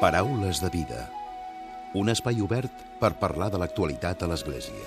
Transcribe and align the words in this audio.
Paraules 0.00 0.62
de 0.64 0.70
vida. 0.72 1.02
Un 1.92 2.08
espai 2.08 2.38
obert 2.40 2.72
per 3.02 3.10
parlar 3.20 3.50
de 3.52 3.58
l'actualitat 3.60 4.22
a 4.24 4.30
l'Església. 4.30 4.80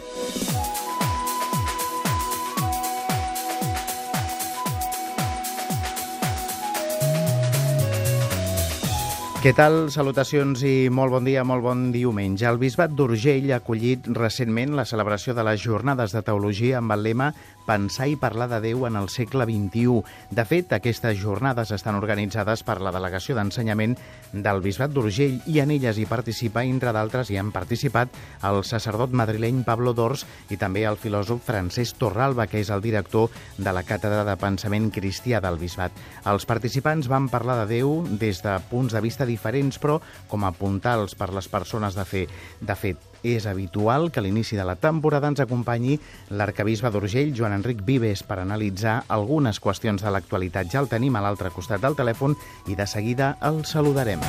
Què 9.44 9.52
tal? 9.54 9.92
Salutacions 9.94 10.62
i 10.66 10.88
molt 10.90 11.14
bon 11.14 11.30
dia, 11.30 11.42
molt 11.46 11.62
bon 11.62 11.80
diumenge. 11.94 12.48
El 12.50 12.58
Bisbat 12.58 12.98
d'Urgell 12.98 13.52
ha 13.52 13.58
acollit 13.62 14.10
recentment 14.18 14.74
la 14.74 14.86
celebració 14.90 15.38
de 15.38 15.44
les 15.46 15.62
Jornades 15.62 16.16
de 16.16 16.22
Teologia 16.26 16.78
amb 16.82 16.96
el 16.96 17.04
lema 17.06 17.34
Pensar 17.64 18.10
i 18.12 18.18
parlar 18.20 18.50
de 18.52 18.60
Déu 18.64 18.84
en 18.88 18.98
el 19.00 19.08
segle 19.14 19.46
XXI. 19.48 20.02
De 20.36 20.44
fet, 20.44 20.74
aquestes 20.76 21.16
jornades 21.22 21.72
estan 21.72 21.96
organitzades 21.96 22.64
per 22.68 22.80
la 22.84 22.92
Delegació 22.92 23.38
d'Ensenyament 23.38 23.96
del 24.34 24.60
Bisbat 24.66 24.92
d'Urgell 24.92 25.40
i 25.48 25.62
en 25.64 25.72
elles 25.72 26.00
hi 26.00 26.08
participa, 26.10 26.66
entre 26.68 26.92
d'altres, 26.96 27.32
hi 27.32 27.40
han 27.40 27.54
participat 27.56 28.12
el 28.50 28.64
sacerdot 28.68 29.16
madrileny 29.16 29.64
Pablo 29.64 29.94
Dors 29.96 30.26
i 30.52 30.60
també 30.60 30.84
el 30.90 31.00
filòsof 31.00 31.46
Francesc 31.48 32.02
Torralba, 32.02 32.50
que 32.52 32.60
és 32.60 32.74
el 32.74 32.84
director 32.84 33.32
de 33.58 33.76
la 33.76 33.86
Càtedra 33.88 34.26
de 34.28 34.36
Pensament 34.42 34.92
Cristià 34.92 35.40
del 35.44 35.62
Bisbat. 35.62 35.96
Els 36.28 36.50
participants 36.50 37.08
van 37.12 37.30
parlar 37.32 37.62
de 37.62 37.70
Déu 37.78 37.96
des 38.10 38.44
de 38.44 38.60
punts 38.70 38.94
de 38.94 39.02
vista 39.04 39.28
diferents, 39.30 39.80
però 39.80 40.02
com 40.28 40.44
a 40.44 40.52
puntals 40.52 41.16
per 41.16 41.32
les 41.34 41.48
persones 41.48 41.96
de 41.96 42.06
fer. 42.08 42.28
De 42.60 42.76
fet, 42.76 43.13
és 43.24 43.48
habitual 43.48 44.12
que 44.12 44.22
a 44.22 44.24
l'inici 44.24 44.60
de 44.60 44.68
la 44.68 44.76
temporada 44.76 45.32
ens 45.32 45.42
acompanyi 45.44 45.98
l'arcabisbe 46.30 46.92
d'Urgell, 46.92 47.34
Joan 47.36 47.58
Enric 47.60 47.82
Vives, 47.88 48.24
per 48.28 48.40
analitzar 48.44 49.02
algunes 49.08 49.60
qüestions 49.64 50.04
de 50.04 50.12
l'actualitat. 50.14 50.70
Ja 50.70 50.84
el 50.84 50.92
tenim 50.92 51.16
a 51.16 51.24
l'altre 51.26 51.52
costat 51.56 51.82
del 51.82 51.98
telèfon 51.98 52.38
i 52.68 52.76
de 52.76 52.88
seguida 52.88 53.38
el 53.42 53.64
saludarem. 53.66 54.22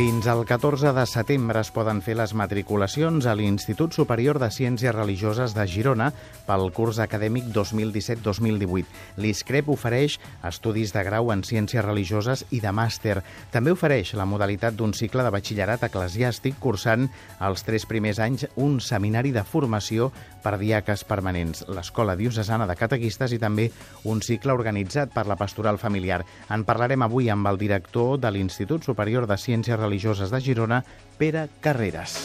Fins 0.00 0.24
al 0.32 0.46
14 0.48 0.94
de 0.96 1.02
setembre 1.04 1.60
es 1.60 1.68
poden 1.76 1.98
fer 2.00 2.14
les 2.16 2.32
matriculacions 2.32 3.26
a 3.28 3.34
l'Institut 3.36 3.92
Superior 3.92 4.38
de 4.40 4.46
Ciències 4.48 4.94
Religioses 4.96 5.52
de 5.52 5.66
Girona 5.68 6.06
pel 6.46 6.70
curs 6.72 7.02
acadèmic 7.04 7.50
2017-2018. 7.52 8.86
L'ISCREP 9.20 9.68
ofereix 9.68 10.16
estudis 10.48 10.94
de 10.96 11.02
grau 11.04 11.28
en 11.34 11.44
Ciències 11.44 11.84
Religioses 11.84 12.46
i 12.48 12.62
de 12.64 12.72
màster. 12.72 13.18
També 13.52 13.74
ofereix 13.76 14.14
la 14.16 14.24
modalitat 14.24 14.78
d'un 14.78 14.96
cicle 14.96 15.20
de 15.26 15.34
batxillerat 15.36 15.84
eclesiàstic 15.90 16.56
cursant 16.64 17.10
els 17.50 17.68
tres 17.68 17.84
primers 17.84 18.24
anys 18.24 18.46
un 18.56 18.80
seminari 18.80 19.36
de 19.36 19.44
formació 19.44 20.08
per 20.42 20.56
diaques 20.60 21.04
permanents, 21.08 21.64
l'Escola 21.68 22.16
Diocesana 22.18 22.66
de 22.68 22.76
Catequistes 22.78 23.34
i 23.36 23.40
també 23.42 23.70
un 24.10 24.22
cicle 24.24 24.56
organitzat 24.56 25.14
per 25.14 25.26
la 25.30 25.38
Pastoral 25.40 25.78
Familiar. 25.78 26.22
En 26.50 26.64
parlarem 26.68 27.06
avui 27.06 27.30
amb 27.30 27.48
el 27.50 27.60
director 27.60 28.18
de 28.20 28.32
l'Institut 28.34 28.84
Superior 28.84 29.28
de 29.30 29.38
Ciències 29.38 29.80
Religioses 29.80 30.30
de 30.30 30.40
Girona, 30.44 30.84
Pere 31.18 31.48
Carreras. 31.60 32.18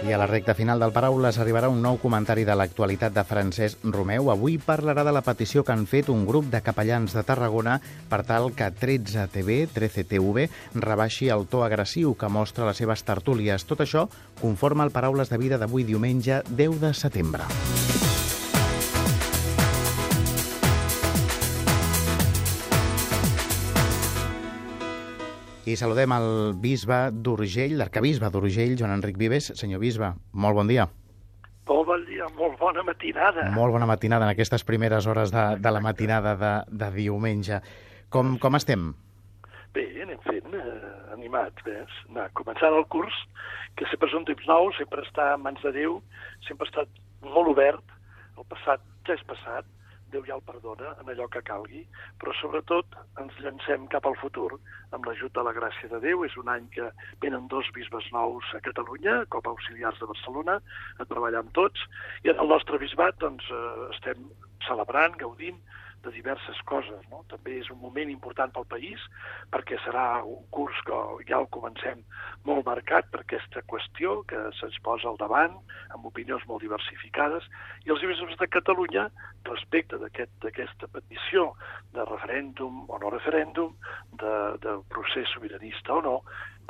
I 0.00 0.12
a 0.12 0.18
la 0.18 0.26
recta 0.26 0.54
final 0.56 0.80
del 0.80 0.94
Paraules 0.96 1.36
arribarà 1.42 1.68
un 1.68 1.82
nou 1.84 1.98
comentari 2.00 2.46
de 2.48 2.54
l'actualitat 2.56 3.12
de 3.12 3.24
Francesc 3.28 3.82
Romeu. 3.84 4.30
Avui 4.32 4.56
parlarà 4.56 5.04
de 5.04 5.12
la 5.12 5.20
petició 5.20 5.60
que 5.60 5.74
han 5.74 5.84
fet 5.90 6.08
un 6.08 6.24
grup 6.24 6.48
de 6.48 6.62
capellans 6.64 7.12
de 7.12 7.24
Tarragona 7.28 7.76
per 8.08 8.22
tal 8.24 8.48
que 8.56 8.70
13TV, 8.72 9.68
13TV, 9.74 10.48
rebaixi 10.80 11.28
el 11.28 11.44
to 11.52 11.60
agressiu 11.66 12.16
que 12.16 12.32
mostra 12.32 12.70
les 12.70 12.80
seves 12.80 13.04
tertúlies. 13.04 13.68
Tot 13.68 13.84
això 13.84 14.08
conforma 14.40 14.88
el 14.88 14.94
Paraules 14.96 15.28
de 15.28 15.38
Vida 15.38 15.60
d'avui 15.60 15.84
diumenge 15.84 16.40
10 16.48 16.80
de 16.80 16.94
setembre. 16.96 17.44
I 25.70 25.76
saludem 25.78 26.10
el 26.16 26.24
bisbe 26.58 26.96
d'Urgell, 27.14 27.76
l'arcabisbe 27.78 28.26
d'Urgell, 28.34 28.72
Joan 28.78 28.90
Enric 28.96 29.18
Vives. 29.20 29.52
Senyor 29.60 29.78
bisbe, 29.78 30.08
molt 30.32 30.56
bon 30.58 30.66
dia. 30.66 30.88
Molt 31.68 31.86
bon 31.86 32.02
dia, 32.08 32.26
molt 32.34 32.56
bona 32.58 32.82
matinada. 32.82 33.44
Molt 33.54 33.76
bona 33.76 33.86
matinada 33.86 34.26
en 34.26 34.32
aquestes 34.32 34.64
primeres 34.66 35.06
hores 35.06 35.30
de, 35.30 35.44
de 35.62 35.70
la 35.70 35.82
matinada 35.84 36.32
de, 36.40 36.50
de 36.80 36.88
diumenge. 36.96 37.60
Com, 38.10 38.34
com 38.42 38.58
estem? 38.58 38.88
Bé, 39.76 39.84
anem 40.02 40.18
fent, 40.24 40.58
eh, 40.58 40.90
animats, 41.14 41.62
ves. 41.68 42.02
Anar 42.08 42.26
començant 42.40 42.74
el 42.74 42.88
curs, 42.90 43.22
que 43.78 43.86
sempre 43.92 44.10
és 44.10 44.18
un 44.18 44.26
temps 44.26 44.50
nou, 44.50 44.72
sempre 44.80 45.06
està 45.06 45.36
en 45.36 45.44
mans 45.46 45.62
de 45.62 45.70
Déu, 45.76 46.00
sempre 46.48 46.66
ha 46.66 46.72
estat 46.72 47.30
molt 47.36 47.52
obert, 47.54 47.94
el 48.34 48.48
passat 48.50 48.82
ja 49.06 49.14
és 49.14 49.22
passat, 49.30 49.70
Déu 50.10 50.24
ja 50.26 50.36
el 50.36 50.44
perdona 50.46 50.94
en 51.00 51.10
allò 51.12 51.28
que 51.32 51.42
calgui, 51.46 51.82
però 52.20 52.34
sobretot 52.38 52.96
ens 53.22 53.36
llancem 53.44 53.86
cap 53.92 54.06
al 54.08 54.18
futur 54.22 54.50
amb 54.96 55.06
l'ajut 55.06 55.34
de 55.36 55.44
la 55.46 55.54
gràcia 55.56 55.90
de 55.92 56.00
Déu. 56.04 56.24
És 56.26 56.36
un 56.40 56.50
any 56.52 56.66
que 56.74 56.90
venen 57.24 57.48
dos 57.52 57.70
bisbes 57.76 58.10
nous 58.14 58.54
a 58.56 58.62
Catalunya, 58.64 59.20
com 59.34 59.44
a 59.44 59.54
auxiliars 59.54 60.00
de 60.02 60.10
Barcelona, 60.10 60.60
a 60.98 61.08
treballar 61.12 61.44
amb 61.44 61.54
tots, 61.56 61.86
i 62.24 62.34
en 62.34 62.42
el 62.42 62.50
nostre 62.54 62.80
bisbat 62.82 63.20
doncs, 63.22 63.46
eh, 63.50 63.90
estem 63.94 64.26
celebrant, 64.66 65.16
gaudint 65.20 65.60
de 66.04 66.12
diverses 66.14 66.60
coses. 66.68 67.00
No? 67.10 67.22
També 67.32 67.58
és 67.60 67.70
un 67.72 67.80
moment 67.82 68.10
important 68.12 68.52
pel 68.54 68.68
país, 68.70 69.02
perquè 69.52 69.78
serà 69.84 70.22
un 70.24 70.44
curs 70.54 70.76
que 70.86 71.00
ja 71.28 71.40
el 71.40 71.48
comencem 71.54 72.02
molt 72.48 72.66
marcat 72.66 73.10
per 73.12 73.22
aquesta 73.22 73.62
qüestió 73.70 74.20
que 74.30 74.40
se'ns 74.60 74.78
posa 74.86 75.10
al 75.10 75.18
davant, 75.20 75.58
amb 75.94 76.06
opinions 76.08 76.46
molt 76.48 76.64
diversificades, 76.64 77.46
i 77.86 77.92
els 77.94 78.04
bisbes 78.04 78.38
de 78.40 78.48
Catalunya, 78.50 79.08
respecte 79.48 79.98
d'aquesta 80.00 80.48
aquest, 80.50 80.86
petició 80.92 81.50
de 81.94 82.04
referèndum 82.08 82.84
o 82.88 82.98
no 83.00 83.12
referèndum, 83.12 83.76
de, 84.20 84.34
de 84.64 84.78
procés 84.92 85.28
sobiranista 85.34 85.96
o 85.96 86.02
no, 86.04 86.16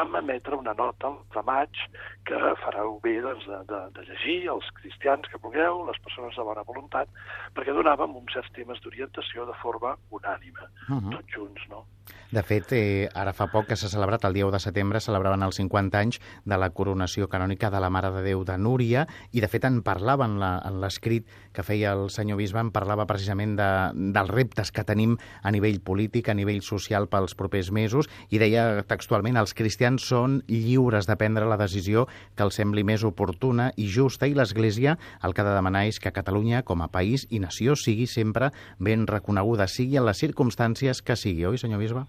vam 0.01 0.17
emetre 0.23 0.57
una 0.57 0.73
nota 0.77 1.13
de 1.35 1.43
maig 1.45 1.81
que 2.29 2.39
fareu 2.65 2.99
bé 3.05 3.19
doncs, 3.25 3.47
de, 3.49 3.61
de, 3.71 3.81
de 3.97 4.05
llegir 4.09 4.39
els 4.55 4.69
cristians 4.81 5.29
que 5.31 5.41
vulgueu, 5.45 5.85
les 5.89 6.01
persones 6.05 6.37
de 6.37 6.47
bona 6.47 6.65
voluntat, 6.69 7.11
perquè 7.57 7.75
donàvem 7.77 8.17
uns 8.21 8.37
certs 8.37 8.53
temes 8.57 8.81
d'orientació 8.85 9.47
de 9.49 9.57
forma 9.63 9.97
unànime, 10.11 10.69
uh 10.89 10.97
-huh. 10.97 11.17
tots 11.17 11.37
junts, 11.37 11.69
no? 11.69 11.85
De 12.31 12.45
fet, 12.47 12.71
eh, 12.71 13.09
ara 13.19 13.33
fa 13.35 13.49
poc 13.51 13.67
que 13.67 13.75
s'ha 13.75 13.89
celebrat, 13.91 14.23
el 14.29 14.37
dia 14.37 14.47
1 14.47 14.53
de 14.55 14.61
setembre, 14.63 15.01
celebraven 15.03 15.43
els 15.43 15.57
50 15.59 15.99
anys 15.99 16.21
de 16.47 16.59
la 16.63 16.69
coronació 16.71 17.27
canònica 17.27 17.73
de 17.75 17.81
la 17.83 17.89
Mare 17.91 18.13
de 18.15 18.23
Déu 18.23 18.45
de 18.47 18.55
Núria, 18.55 19.09
i 19.35 19.43
de 19.43 19.49
fet 19.51 19.67
en 19.67 19.81
parlava 19.83 20.29
en 20.31 20.39
l'escrit 20.79 21.27
que 21.53 21.65
feia 21.67 21.91
el 21.91 22.07
senyor 22.15 22.39
Bisbe, 22.39 22.63
en 22.63 22.71
parlava 22.71 23.09
precisament 23.11 23.57
de, 23.59 23.67
dels 24.15 24.31
reptes 24.31 24.71
que 24.71 24.85
tenim 24.87 25.17
a 25.43 25.51
nivell 25.51 25.81
polític, 25.83 26.31
a 26.31 26.37
nivell 26.39 26.63
social 26.63 27.09
pels 27.11 27.35
propers 27.35 27.73
mesos, 27.75 28.07
i 28.31 28.39
deia 28.39 28.85
textualment 28.87 29.41
els 29.43 29.57
cristians 29.59 30.07
són 30.07 30.45
lliures 30.47 31.11
de 31.11 31.19
prendre 31.19 31.51
la 31.51 31.59
decisió 31.59 32.07
que 32.37 32.47
els 32.47 32.55
sembli 32.63 32.87
més 32.87 33.03
oportuna 33.03 33.73
i 33.75 33.89
justa, 33.91 34.31
i 34.31 34.39
l'Església 34.39 34.95
el 35.27 35.35
que 35.35 35.43
ha 35.43 35.51
de 35.51 35.59
demanar 35.59 35.89
és 35.91 35.99
que 35.99 36.15
Catalunya, 36.15 36.63
com 36.63 36.87
a 36.87 36.93
país 36.95 37.27
i 37.29 37.43
nació, 37.43 37.75
sigui 37.75 38.07
sempre 38.07 38.53
ben 38.79 39.09
reconeguda, 39.11 39.67
sigui 39.67 39.99
en 39.99 40.07
les 40.07 40.23
circumstàncies 40.23 41.03
que 41.03 41.19
sigui, 41.19 41.49
oi, 41.51 41.59
senyor 41.59 41.83
Bisbe? 41.83 42.00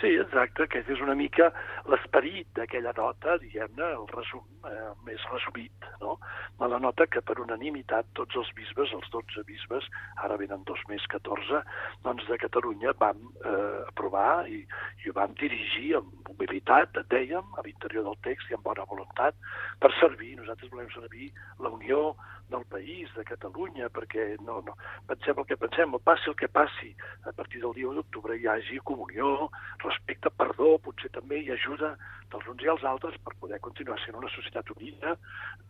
Sí, 0.00 0.10
exacte, 0.18 0.64
aquest 0.64 0.88
és 0.90 1.00
una 1.04 1.14
mica 1.14 1.52
l'esperit 1.90 2.48
d'aquella 2.58 2.92
nota, 2.96 3.36
diguem-ne, 3.38 3.90
el 3.94 4.08
resum 4.10 4.66
eh, 4.66 4.90
més 5.06 5.22
resumit, 5.30 5.86
no? 6.00 6.16
De 6.58 6.68
la 6.72 6.80
nota 6.82 7.06
que 7.06 7.22
per 7.22 7.36
unanimitat 7.42 8.10
tots 8.18 8.34
els 8.40 8.50
bisbes, 8.58 8.90
els 8.98 9.06
12 9.14 9.44
bisbes, 9.46 9.86
ara 10.26 10.38
venen 10.40 10.66
dos 10.66 10.82
més 10.90 11.06
14, 11.14 11.62
doncs 12.02 12.26
de 12.26 12.40
Catalunya 12.42 12.96
vam 12.98 13.22
eh, 13.22 13.86
aprovar 13.86 14.48
i, 14.50 14.64
i 15.04 15.10
ho 15.12 15.14
vam 15.14 15.38
dirigir 15.38 15.94
amb 16.00 16.34
humilitat, 16.34 16.98
dèiem, 17.14 17.54
a 17.54 17.62
l'interior 17.62 18.08
del 18.10 18.18
text 18.26 18.50
i 18.50 18.58
amb 18.58 18.66
bona 18.66 18.88
voluntat, 18.90 19.38
per 19.78 19.94
servir, 20.00 20.34
nosaltres 20.40 20.74
volem 20.74 20.90
servir 20.96 21.30
la 21.62 21.70
unió 21.70 22.16
del 22.50 22.64
país, 22.68 23.08
de 23.16 23.24
Catalunya, 23.24 23.88
perquè 23.94 24.34
no, 24.44 24.60
no, 24.66 24.74
pensem 25.08 25.38
el 25.40 25.46
que 25.48 25.56
pensem, 25.60 25.94
passi 26.04 26.30
el 26.30 26.36
que 26.38 26.48
passi, 26.48 26.90
a 27.24 27.32
partir 27.32 27.62
del 27.62 27.72
dia 27.76 27.88
1 27.88 27.96
d'octubre 28.00 28.36
hi 28.36 28.46
hagi 28.50 28.80
comunió, 28.84 29.48
respecte, 29.86 30.32
perdó, 30.34 30.76
potser 30.84 31.10
també 31.14 31.40
hi 31.42 31.52
ajuda 31.54 31.94
dels 32.34 32.46
uns 32.50 32.64
i 32.64 32.70
els 32.72 32.84
altres 32.88 33.16
per 33.24 33.34
poder 33.40 33.60
continuar 33.62 33.96
sent 34.02 34.16
una 34.18 34.30
societat 34.32 34.70
unida, 34.74 35.14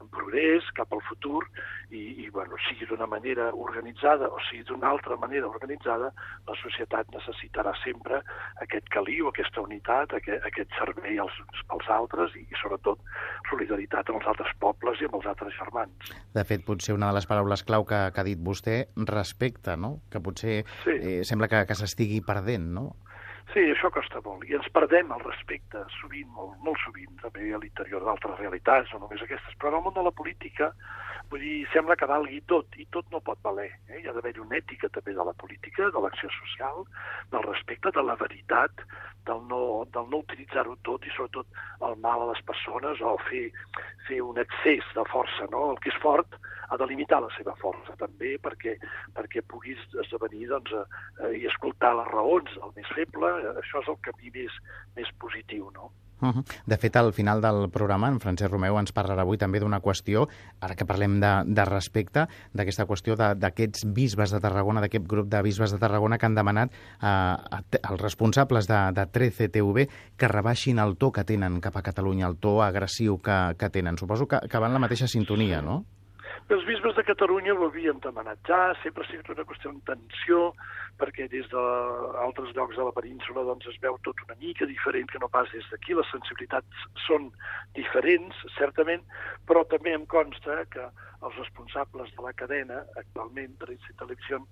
en 0.01 0.09
progrés, 0.13 0.67
cap 0.79 0.93
al 0.95 1.03
futur, 1.09 1.43
i, 1.91 2.03
i 2.25 2.29
bueno, 2.33 2.57
sigui 2.69 2.89
d'una 2.89 3.09
manera 3.11 3.51
organitzada 3.67 4.31
o 4.33 4.41
sigui 4.49 4.65
d'una 4.71 4.91
altra 4.95 5.19
manera 5.21 5.51
organitzada, 5.51 6.11
la 6.49 6.57
societat 6.63 7.11
necessitarà 7.15 7.75
sempre 7.83 8.23
aquest 8.65 8.89
caliu, 8.95 9.29
aquesta 9.31 9.65
unitat, 9.65 10.17
aquest, 10.21 10.47
aquest 10.51 10.75
servei 10.79 11.21
als, 11.23 11.37
als 11.75 11.91
altres 11.93 12.37
i, 12.41 12.47
i 12.49 12.61
sobretot 12.63 13.03
solidaritat 13.51 14.11
amb 14.11 14.23
els 14.23 14.31
altres 14.33 14.57
pobles 14.63 15.03
i 15.03 15.09
amb 15.11 15.19
els 15.21 15.31
altres 15.35 15.57
germans. 15.59 16.15
De 16.35 16.47
fet, 16.49 16.65
potser 16.67 16.97
una 16.97 17.11
de 17.11 17.19
les 17.19 17.29
paraules 17.29 17.65
clau 17.67 17.87
que, 17.89 18.01
que 18.15 18.23
ha 18.23 18.27
dit 18.27 18.41
vostè, 18.41 18.85
respecte, 19.11 19.77
no? 19.81 19.99
Que 20.11 20.23
potser 20.25 20.63
sí. 20.85 20.95
eh, 20.97 21.21
sembla 21.29 21.51
que, 21.51 21.65
que 21.69 21.79
s'estigui 21.79 22.23
perdent, 22.25 22.71
no? 22.79 22.93
Sí, 23.53 23.63
això 23.71 23.91
costa 23.93 24.23
molt. 24.25 24.47
I 24.49 24.57
ens 24.59 24.67
perdem 24.75 25.13
el 25.15 25.23
respecte, 25.23 25.85
sovint, 26.01 26.29
molt, 26.35 26.57
molt 26.65 26.81
sovint, 26.83 27.13
també 27.23 27.51
a 27.53 27.61
l'interior 27.63 28.03
d'altres 28.07 28.41
realitats, 28.41 28.93
no 28.95 29.05
només 29.05 29.23
aquestes. 29.23 29.57
Però 29.61 29.71
en 29.71 29.79
el 29.79 29.85
món 29.85 29.95
de 29.99 30.05
la 30.07 30.15
política, 30.17 30.71
vull 31.31 31.45
dir, 31.45 31.59
sembla 31.75 31.97
que 32.01 32.09
valgui 32.11 32.41
tot, 32.51 32.79
i 32.81 32.89
tot 32.97 33.11
no 33.13 33.23
pot 33.27 33.39
valer. 33.47 33.69
Eh? 33.91 34.01
Hi 34.01 34.09
ha 34.09 34.17
d'haver 34.17 34.35
una 34.43 34.59
ètica 34.59 34.91
també 34.97 35.15
de 35.15 35.29
la 35.29 35.37
política, 35.45 35.91
de 35.95 36.03
l'acció 36.03 36.33
social, 36.41 36.83
del 37.35 37.47
respecte, 37.47 37.93
de 37.95 38.07
la 38.09 38.17
veritat, 38.25 38.87
del 39.29 39.43
no, 39.51 39.61
del 39.95 40.09
no 40.13 40.21
utilitzar-ho 40.25 40.77
tot 40.89 41.07
i 41.07 41.13
sobretot 41.15 41.47
el 41.89 41.97
mal 42.05 42.25
a 42.25 42.31
les 42.33 42.43
persones 42.49 43.01
o 43.01 43.17
fer, 43.29 43.45
fer 44.09 44.21
un 44.25 44.41
excés 44.43 44.87
de 44.97 45.05
força. 45.13 45.49
No? 45.53 45.71
El 45.73 45.81
que 45.83 45.93
és 45.93 46.01
fort 46.03 46.39
ha 46.69 46.79
de 46.81 46.89
limitar 46.91 47.21
la 47.23 47.33
seva 47.37 47.57
força 47.61 47.97
també 48.01 48.37
perquè, 48.45 48.77
perquè 49.17 49.45
puguis 49.51 49.81
esdevenir 50.07 50.49
doncs, 50.53 50.73
eh, 50.77 51.35
i 51.41 51.45
escoltar 51.51 51.95
les 51.99 52.11
raons 52.13 52.57
del 52.61 52.75
més 52.79 52.97
feble. 52.97 53.35
Això 53.61 53.85
és 53.85 53.93
el 53.93 54.01
camí 54.09 54.35
més, 54.39 54.59
més 54.99 55.13
positiu. 55.25 55.71
No? 55.77 55.93
-huh. 56.21 56.45
De 56.67 56.77
fet, 56.77 56.97
al 56.97 57.13
final 57.13 57.41
del 57.41 57.71
programa, 57.71 58.09
en 58.09 58.21
Francesc 58.21 58.51
Romeu 58.51 58.79
ens 58.79 58.93
parlarà 58.93 59.23
avui 59.23 59.39
també 59.39 59.61
d'una 59.61 59.81
qüestió, 59.81 60.29
ara 60.61 60.75
que 60.75 60.85
parlem 60.85 61.21
de, 61.21 61.33
de 61.47 61.65
respecte, 61.65 62.27
d'aquesta 62.53 62.87
qüestió 62.87 63.17
d'aquests 63.17 63.85
bisbes 63.87 64.31
de 64.31 64.41
Tarragona, 64.41 64.81
d'aquest 64.81 65.07
grup 65.07 65.29
de 65.29 65.43
bisbes 65.43 65.71
de 65.71 65.79
Tarragona 65.79 66.19
que 66.19 66.27
han 66.27 66.35
demanat 66.35 66.71
eh, 67.03 67.07
als 67.83 68.01
responsables 68.01 68.67
de, 68.67 68.93
de 68.93 69.07
13TV 69.07 69.89
que 70.17 70.29
rebaixin 70.29 70.79
el 70.79 70.97
to 70.97 71.13
que 71.13 71.25
tenen 71.25 71.61
cap 71.61 71.77
a 71.77 71.83
Catalunya, 71.83 72.27
el 72.27 72.37
to 72.37 72.63
agressiu 72.63 73.19
que, 73.19 73.55
que 73.59 73.71
tenen. 73.71 73.99
Suposo 73.99 74.27
que, 74.27 74.41
que 74.49 74.59
van 74.59 74.73
la 74.73 74.79
mateixa 74.79 75.09
sintonia, 75.09 75.61
no? 75.63 75.85
Els 76.53 76.65
bisbes 76.69 76.93
de 76.93 77.03
Catalunya 77.09 77.55
ho 77.57 77.65
havíem 77.65 78.03
demanat 78.05 78.37
ja, 78.45 78.59
sempre 78.83 79.01
ha 79.01 79.09
sigut 79.09 79.31
una 79.33 79.47
qüestió 79.49 79.71
de 79.73 79.81
tensió, 79.89 80.41
perquè 81.01 81.25
des 81.33 81.47
d'altres 81.49 82.53
llocs 82.53 82.77
de 82.77 82.85
la 82.85 82.93
península 82.93 83.47
doncs, 83.49 83.71
es 83.73 83.79
veu 83.81 83.97
tot 84.05 84.21
una 84.27 84.37
mica 84.43 84.69
diferent 84.69 85.09
que 85.09 85.23
no 85.23 85.31
pas 85.33 85.49
des 85.57 85.65
d'aquí. 85.73 85.97
Les 85.97 86.11
sensibilitats 86.13 86.85
són 87.07 87.31
diferents, 87.79 88.45
certament, 88.59 89.01
però 89.49 89.65
també 89.73 89.97
em 89.97 90.05
consta 90.05 90.61
que 90.69 90.85
els 91.25 91.37
responsables 91.41 92.13
de 92.13 92.23
la 92.27 92.35
cadena, 92.37 92.83
actualment, 93.01 93.57
de 93.63 93.79
i 93.79 93.97
Televisió, 93.97 94.43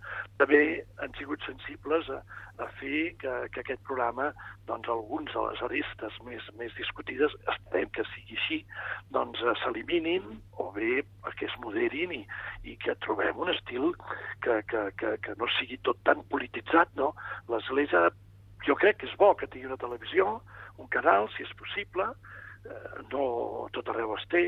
també 0.40 0.62
han 1.04 1.12
sigut 1.18 1.44
sensibles 1.44 2.08
a, 2.08 2.22
a 2.64 2.68
fer 2.80 3.12
que, 3.20 3.34
que 3.52 3.60
aquest 3.60 3.84
programa, 3.84 4.30
doncs, 4.70 4.88
alguns 4.88 5.28
de 5.36 5.44
les 5.50 5.62
arestes 5.68 6.16
més, 6.24 6.48
més 6.56 6.72
discutides, 6.80 7.36
esperem 7.52 7.92
que 7.92 8.06
sigui 8.14 8.40
així, 8.40 8.62
doncs 9.12 9.44
s'eliminin 9.60 10.24
o 10.56 10.70
bé 10.72 11.02
que 11.36 11.50
es 11.50 11.60
moderin 11.60 11.81
i, 11.90 12.22
i 12.64 12.76
que 12.76 12.94
trobem 13.04 13.38
un 13.38 13.50
estil 13.50 13.92
que, 14.44 14.60
que, 14.70 14.82
que, 14.98 15.16
que 15.24 15.34
no 15.38 15.48
sigui 15.58 15.78
tot 15.82 15.98
tan 16.04 16.22
polititzat, 16.30 16.92
no? 16.94 17.12
L'Església, 17.48 18.10
jo 18.66 18.76
crec 18.78 19.00
que 19.00 19.08
és 19.10 19.16
bo 19.18 19.32
que 19.34 19.48
tingui 19.50 19.66
una 19.66 19.80
televisió, 19.80 20.40
un 20.78 20.88
canal, 20.88 21.28
si 21.34 21.42
és 21.42 21.52
possible, 21.58 22.06
eh, 22.64 23.02
no 23.10 23.68
tot 23.74 23.88
arreu 23.90 24.14
es 24.16 24.26
té, 24.30 24.44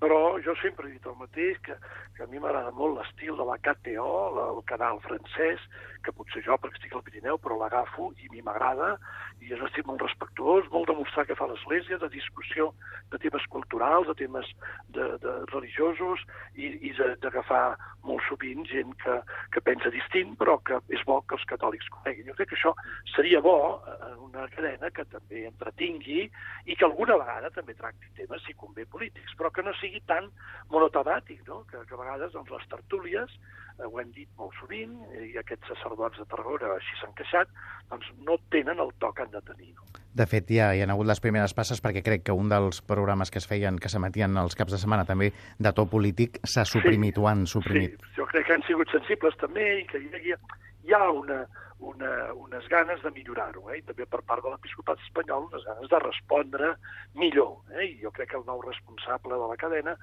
però 0.00 0.36
jo 0.44 0.54
sempre 0.60 0.88
he 0.88 0.96
dit 0.96 1.06
el 1.08 1.16
mateix, 1.16 1.58
que, 1.64 1.76
que 2.16 2.24
a 2.24 2.30
mi 2.30 2.40
m'agrada 2.42 2.72
molt 2.76 2.98
l'estil 2.98 3.36
de 3.38 3.46
la 3.48 3.56
KTO, 3.64 4.12
la, 4.36 4.48
el 4.52 4.62
canal 4.68 5.00
francès, 5.04 5.62
que 6.04 6.14
potser 6.14 6.42
jo, 6.46 6.58
perquè 6.60 6.78
estic 6.78 6.94
al 6.94 7.04
Pirineu, 7.06 7.38
però 7.42 7.56
l'agafo 7.58 8.12
i 8.20 8.28
a 8.28 8.34
mi 8.34 8.44
m'agrada, 8.44 8.94
i 9.42 9.50
és 9.50 9.60
un 9.60 9.68
estil 9.68 9.86
molt 9.88 10.04
respectuós, 10.04 10.68
molt 10.72 10.90
demostrar 10.90 11.26
que 11.26 11.36
fa 11.38 11.48
l'Església, 11.50 11.98
de 12.02 12.10
discussió 12.12 12.70
de 13.12 13.20
temes 13.22 13.44
culturals, 13.52 14.08
de 14.10 14.16
temes 14.20 14.48
de, 14.94 15.08
de 15.22 15.34
religiosos, 15.52 16.22
i, 16.54 16.70
i 16.88 16.92
d'agafar 17.22 17.64
molt 18.06 18.22
sovint 18.28 18.62
gent 18.70 18.92
que, 19.02 19.16
que 19.54 19.62
pensa 19.64 19.90
distint, 19.90 20.36
però 20.38 20.56
que 20.66 20.78
és 20.94 21.02
bo 21.08 21.18
que 21.26 21.36
els 21.38 21.46
catòlics 21.50 21.88
coneguin. 21.96 22.28
Jo 22.30 22.36
crec 22.38 22.52
que 22.52 22.58
això 22.58 22.72
seria 23.14 23.42
bo 23.44 23.56
en 23.80 24.12
eh, 24.12 24.14
una 24.28 24.46
cadena 24.52 24.92
que 24.94 25.06
també 25.10 25.46
entretingui 25.48 26.26
i 26.26 26.76
que 26.76 26.86
alguna 26.86 27.18
vegada 27.20 27.50
també 27.54 27.74
tracti 27.74 28.12
temes, 28.18 28.44
si 28.46 28.54
convé, 28.54 28.86
polítics, 28.90 29.34
però 29.38 29.50
que 29.50 29.64
no 29.66 29.74
sigui 29.80 29.85
tan 30.06 30.30
monotemàtic, 30.72 31.44
no? 31.48 31.62
que, 31.70 31.82
que 31.86 31.94
a 31.94 32.00
vegades 32.00 32.32
doncs, 32.34 32.50
les 32.50 32.66
tertúlies, 32.72 33.36
eh, 33.78 33.86
ho 33.86 34.00
hem 34.00 34.10
dit 34.14 34.28
molt 34.38 34.54
sovint, 34.60 34.96
i 35.22 35.36
aquests 35.40 35.70
sacerdots 35.74 36.18
de 36.20 36.26
Tarragona 36.30 36.72
així 36.74 36.98
s'han 37.00 37.14
queixat, 37.18 37.52
doncs 37.90 38.10
no 38.26 38.38
tenen 38.52 38.82
el 38.82 38.92
to 39.00 39.12
que 39.14 39.26
han 39.26 39.32
de 39.34 39.42
tenir. 39.46 39.72
No? 39.76 39.86
De 40.16 40.26
fet, 40.30 40.48
ja 40.48 40.70
hi 40.72 40.80
ha 40.80 40.88
hagut 40.92 41.08
les 41.10 41.20
primeres 41.20 41.52
passes 41.54 41.82
perquè 41.84 42.02
crec 42.04 42.24
que 42.26 42.34
un 42.36 42.48
dels 42.48 42.80
programes 42.88 43.30
que 43.30 43.42
es 43.42 43.48
feien, 43.50 43.78
que 43.78 43.92
s'emetien 43.92 44.36
els 44.40 44.56
caps 44.58 44.72
de 44.72 44.80
setmana 44.80 45.04
també 45.08 45.32
de 45.58 45.72
to 45.76 45.84
polític, 45.92 46.40
s'ha 46.42 46.64
suprimit 46.64 47.18
sí, 47.18 47.22
o 47.22 47.28
han 47.28 47.44
suprimit. 47.50 48.00
Sí, 48.00 48.14
jo 48.20 48.26
crec 48.32 48.48
que 48.48 48.56
han 48.56 48.64
sigut 48.66 48.90
sensibles 48.94 49.36
també 49.42 49.66
i 49.82 49.86
que 49.90 50.00
hi 50.00 50.32
ha, 50.32 50.40
hi 50.86 50.96
ha 50.96 51.04
una, 51.12 51.44
una, 51.78 52.32
unes 52.32 52.68
ganes 52.68 53.02
de 53.02 53.10
millorar-ho, 53.10 53.66
eh? 53.70 53.80
i 53.80 53.84
també 53.84 54.06
per 54.08 54.22
part 54.26 54.44
de 54.44 54.52
l'Episcopat 54.52 55.00
espanyol 55.04 55.48
unes 55.50 55.64
ganes 55.66 55.90
de 55.92 56.00
respondre 56.02 56.72
millor. 57.14 57.58
Eh? 57.76 57.90
I 57.90 57.98
jo 58.04 58.12
crec 58.16 58.32
que 58.32 58.40
el 58.40 58.46
nou 58.48 58.62
responsable 58.64 59.36
de 59.36 59.50
la 59.50 59.58
cadena 59.60 59.96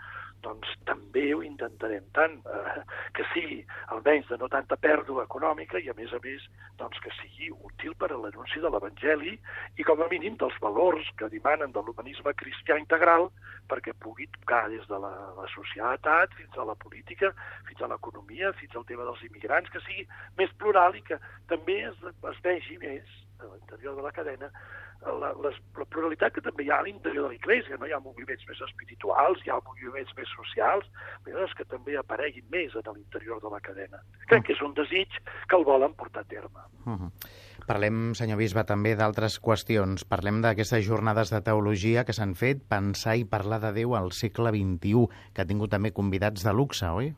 doncs 0.44 0.70
també 0.86 1.30
ho 1.34 1.42
intentarem 1.46 2.06
tant, 2.14 2.36
eh, 2.46 2.84
que 3.16 3.26
sigui 3.32 3.62
almenys 3.96 4.28
de 4.30 4.38
no 4.42 4.50
tanta 4.52 4.76
pèrdua 4.76 5.24
econòmica 5.24 5.80
i 5.80 5.90
a 5.90 5.96
més 5.98 6.14
a 6.14 6.20
més 6.24 6.44
doncs, 6.78 7.00
que 7.00 7.14
sigui 7.22 7.50
útil 7.54 7.96
per 7.96 8.12
a 8.12 8.20
l'anunci 8.20 8.60
de 8.60 8.70
l'Evangeli 8.70 9.38
i 9.80 9.88
com 9.88 10.04
a 10.04 10.10
mínim 10.12 10.36
dels 10.38 10.58
valors 10.62 11.08
que 11.18 11.32
dimanen 11.32 11.72
de 11.72 11.82
l'humanisme 11.82 12.36
cristià 12.36 12.78
integral 12.82 13.30
perquè 13.72 13.96
pugui 14.04 14.28
tocar 14.36 14.68
des 14.70 14.84
de 14.90 15.00
la, 15.00 15.14
la 15.38 15.48
societat 15.56 16.36
fins 16.36 16.58
a 16.60 16.68
la 16.68 16.76
política, 16.76 17.32
fins 17.70 17.82
a 17.82 17.88
l'economia, 17.88 18.52
fins 18.60 18.76
al 18.76 18.86
tema 18.90 19.08
dels 19.08 19.24
immigrants, 19.24 19.72
que 19.72 19.82
sigui 19.88 20.04
més 20.38 20.52
plural 20.60 20.98
i 21.00 21.06
que 21.08 21.20
també 21.48 21.63
es, 21.72 21.96
es 22.32 22.40
vegi 22.44 22.78
més 22.78 23.04
a 23.40 23.46
l'interior 23.46 23.96
de 23.96 24.02
la 24.02 24.12
cadena 24.12 24.52
la, 25.06 25.32
la, 25.36 25.52
la 25.52 25.86
pluralitat 25.92 26.36
que 26.36 26.44
també 26.44 26.66
hi 26.66 26.72
ha 26.72 26.80
a 26.80 26.86
l'interior 26.86 27.28
de 27.28 27.34
l'Església, 27.34 27.78
no? 27.80 27.88
hi 27.88 27.96
ha 27.96 28.00
moviments 28.04 28.46
més 28.48 28.62
espirituals, 28.68 29.42
hi 29.44 29.52
ha 29.52 29.60
moviments 29.66 30.14
més 30.18 30.32
socials, 30.36 30.88
és 31.28 31.56
que 31.58 31.66
també 31.70 31.98
apareguin 32.00 32.46
més 32.54 32.76
en 32.80 32.90
l'interior 32.94 33.42
de 33.44 33.52
la 33.52 33.60
cadena. 33.64 34.00
Crec 34.32 34.48
que 34.48 34.56
és 34.56 34.62
un 34.66 34.76
desig 34.78 35.20
que 35.50 35.60
el 35.60 35.66
volen 35.68 35.96
portar 36.00 36.24
a 36.24 36.30
terme. 36.30 36.68
Uh 36.86 36.94
-huh. 36.94 37.12
Parlem, 37.68 38.14
senyor 38.14 38.38
Bisbe, 38.38 38.64
també 38.64 38.96
d'altres 38.96 39.40
qüestions. 39.42 40.04
Parlem 40.04 40.42
d'aquestes 40.42 40.86
jornades 40.86 41.30
de 41.30 41.42
teologia 41.42 42.04
que 42.04 42.14
s'han 42.14 42.36
fet, 42.36 42.64
pensar 42.68 43.16
i 43.16 43.26
parlar 43.26 43.60
de 43.60 43.72
Déu 43.72 43.96
al 43.96 44.12
segle 44.12 44.52
XXI, 44.52 45.08
que 45.34 45.42
ha 45.42 45.46
tingut 45.46 45.72
també 45.72 45.92
convidats 45.92 46.44
de 46.44 46.54
luxe, 46.54 46.86
oi? 46.86 47.16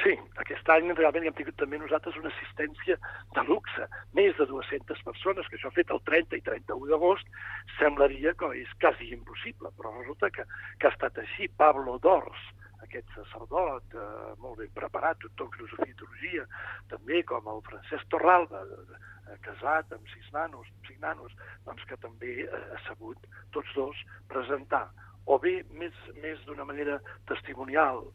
Sí, 0.00 0.14
aquest 0.40 0.70
any 0.72 0.86
realment 0.96 1.26
hem 1.28 1.34
tingut 1.36 1.58
també 1.60 1.76
nosaltres 1.80 2.14
una 2.16 2.30
assistència 2.32 2.96
de 3.36 3.42
luxe, 3.48 3.88
més 4.16 4.32
de 4.38 4.46
200 4.48 5.02
persones, 5.04 5.48
que 5.48 5.58
això 5.58 5.68
ha 5.68 5.76
fet 5.76 5.92
el 5.92 6.00
30 6.06 6.38
i 6.38 6.44
31 6.46 6.88
d'agost, 6.88 7.28
semblaria 7.76 8.32
que 8.40 8.48
és 8.62 8.70
quasi 8.80 9.10
impossible, 9.12 9.72
però 9.76 9.92
resulta 9.98 10.30
que, 10.32 10.46
que 10.80 10.88
ha 10.88 10.94
estat 10.94 11.20
així. 11.20 11.50
Pablo 11.60 11.98
Dors, 12.06 12.46
aquest 12.86 13.12
sacerdot 13.18 13.98
eh, 13.98 14.06
molt 14.40 14.62
ben 14.62 14.72
preparat, 14.78 15.20
doctor 15.26 15.50
en 15.50 15.52
filosofia 15.58 15.92
i 15.92 15.98
teologia, 16.00 16.48
també 16.94 17.20
com 17.28 17.52
el 17.52 17.60
Francesc 17.68 18.08
Torralba, 18.14 18.64
eh, 18.64 19.36
casat 19.44 19.92
amb 19.98 20.08
sis 20.14 20.32
nanos, 20.32 20.72
cinc 20.88 21.04
nanos, 21.04 21.36
doncs 21.68 21.84
que 21.92 22.00
també 22.00 22.38
eh, 22.46 22.64
ha 22.72 22.80
sabut 22.88 23.28
tots 23.52 23.76
dos 23.76 24.00
presentar 24.32 24.86
o 25.28 25.36
bé 25.38 25.60
més, 25.76 25.96
més 26.22 26.40
d'una 26.46 26.64
manera 26.64 26.98
testimonial, 27.28 28.06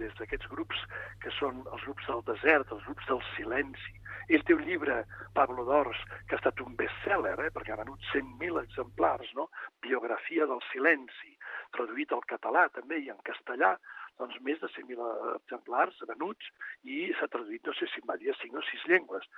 des 0.00 0.14
d'aquests 0.18 0.48
grups 0.52 0.78
que 1.22 1.32
són 1.38 1.62
els 1.72 1.84
grups 1.86 2.06
del 2.10 2.22
desert, 2.28 2.72
els 2.72 2.84
grups 2.88 3.08
del 3.10 3.22
silenci. 3.32 3.94
Ell 4.32 4.44
té 4.46 4.54
un 4.54 4.62
llibre, 4.66 5.00
Pablo 5.34 5.64
Dors, 5.68 5.98
que 6.28 6.36
ha 6.36 6.40
estat 6.40 6.60
un 6.64 6.76
best-seller, 6.78 7.34
eh, 7.42 7.50
perquè 7.54 7.74
ha 7.74 7.80
venut 7.80 8.04
100.000 8.12 8.62
exemplars, 8.62 9.32
no? 9.38 9.48
Biografia 9.82 10.46
del 10.46 10.62
silenci, 10.70 11.34
traduït 11.76 12.12
al 12.12 12.24
català 12.30 12.68
també 12.76 13.00
i 13.02 13.10
en 13.12 13.20
castellà, 13.26 13.74
doncs 14.20 14.38
més 14.46 14.60
de 14.62 14.68
100.000 14.70 15.10
exemplars 15.34 15.98
venuts 16.08 16.48
i 16.84 17.10
s'ha 17.18 17.30
traduït, 17.32 17.66
no 17.66 17.74
sé 17.78 17.88
si 17.90 18.02
em 18.02 18.08
va 18.08 18.18
dir, 18.20 18.34
5 18.40 18.60
o 18.60 18.64
6 18.68 18.88
llengües. 18.92 19.28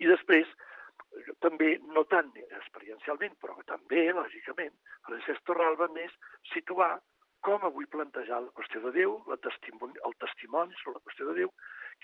I 0.00 0.08
després, 0.08 0.48
també, 1.44 1.74
no 1.94 2.04
tant 2.10 2.30
experiencialment, 2.46 3.36
però 3.42 3.56
també, 3.68 4.06
lògicament, 4.16 4.74
Francesc 5.08 5.46
Torralba 5.48 5.90
més 5.96 6.14
situar 6.54 6.92
com 7.46 7.64
avui 7.66 7.88
plantejar 7.92 8.40
la 8.44 8.54
qüestió 8.56 8.82
de 8.84 8.92
Déu, 8.96 9.16
la 9.30 9.38
testimoni, 9.44 9.96
el 10.06 10.16
testimoni 10.24 10.76
sobre 10.80 10.98
la 10.98 11.04
qüestió 11.08 11.28
de 11.28 11.36
Déu, 11.40 11.52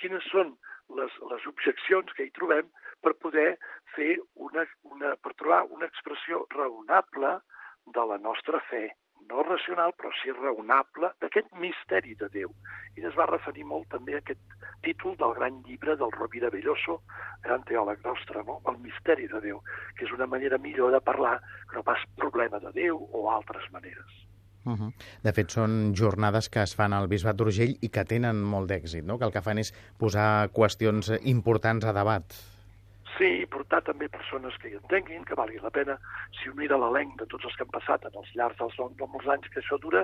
quines 0.00 0.28
són 0.32 0.52
les, 0.98 1.16
les 1.30 1.48
objeccions 1.50 2.12
que 2.16 2.26
hi 2.26 2.34
trobem 2.36 2.68
per 3.04 3.14
poder 3.24 3.48
fer 3.94 4.16
una, 4.48 4.66
una, 4.92 5.14
per 5.22 5.34
trobar 5.40 5.64
una 5.76 5.88
expressió 5.88 6.44
raonable 6.54 7.36
de 7.96 8.06
la 8.10 8.18
nostra 8.18 8.60
fe, 8.70 8.88
no 9.30 9.42
racional, 9.42 9.92
però 9.98 10.12
sí 10.20 10.32
raonable, 10.34 11.10
d'aquest 11.22 11.52
misteri 11.62 12.14
de 12.20 12.28
Déu. 12.32 12.52
I 12.96 13.06
es 13.08 13.16
va 13.18 13.28
referir 13.30 13.66
molt 13.68 13.88
també 13.92 14.16
a 14.16 14.22
aquest 14.22 14.56
títol 14.86 15.16
del 15.20 15.34
gran 15.38 15.58
llibre 15.66 15.96
del 16.00 16.14
Rovira 16.14 16.50
Belloso, 16.54 17.00
gran 17.46 17.66
teòleg 17.70 18.04
nostre, 18.06 18.44
no? 18.46 18.60
el 18.70 18.78
misteri 18.84 19.28
de 19.32 19.42
Déu, 19.48 19.60
que 19.98 20.06
és 20.08 20.14
una 20.16 20.30
manera 20.30 20.62
millor 20.62 20.94
de 20.94 21.02
parlar 21.10 21.36
que 21.68 21.80
no 21.80 21.84
pas 21.90 22.06
problema 22.22 22.62
de 22.62 22.72
Déu 22.80 23.02
o 23.12 23.28
altres 23.32 23.68
maneres. 23.74 24.22
Uh 24.66 24.74
-huh. 24.74 24.92
De 25.22 25.32
fet, 25.32 25.50
són 25.50 25.94
jornades 25.94 26.48
que 26.48 26.62
es 26.62 26.74
fan 26.74 26.92
al 26.92 27.06
Bisbat 27.08 27.36
d'Urgell 27.36 27.78
i 27.80 27.88
que 27.88 28.04
tenen 28.04 28.42
molt 28.42 28.68
d'èxit, 28.70 29.04
no? 29.04 29.18
que 29.18 29.24
el 29.24 29.32
que 29.32 29.42
fan 29.42 29.58
és 29.58 29.72
posar 29.96 30.50
qüestions 30.52 31.12
importants 31.22 31.84
a 31.84 31.92
debat. 31.92 32.24
Sí, 33.16 33.46
portar 33.48 33.78
també 33.80 34.10
persones 34.12 34.56
que 34.60 34.68
hi 34.68 34.74
entenguin, 34.76 35.22
que 35.24 35.36
valgui 35.38 35.56
la 35.62 35.70
pena. 35.72 35.94
Si 36.36 36.50
un 36.50 36.58
mira 36.58 36.76
l'elenc 36.76 37.14
de 37.22 37.26
tots 37.32 37.46
els 37.48 37.54
que 37.56 37.64
han 37.64 37.70
passat 37.72 38.04
en 38.04 38.18
els 38.20 38.32
llargs 38.36 38.58
dels, 38.60 38.76
dels 38.98 39.12
molts 39.14 39.30
anys 39.32 39.48
que 39.54 39.62
això 39.62 39.78
dura, 39.80 40.02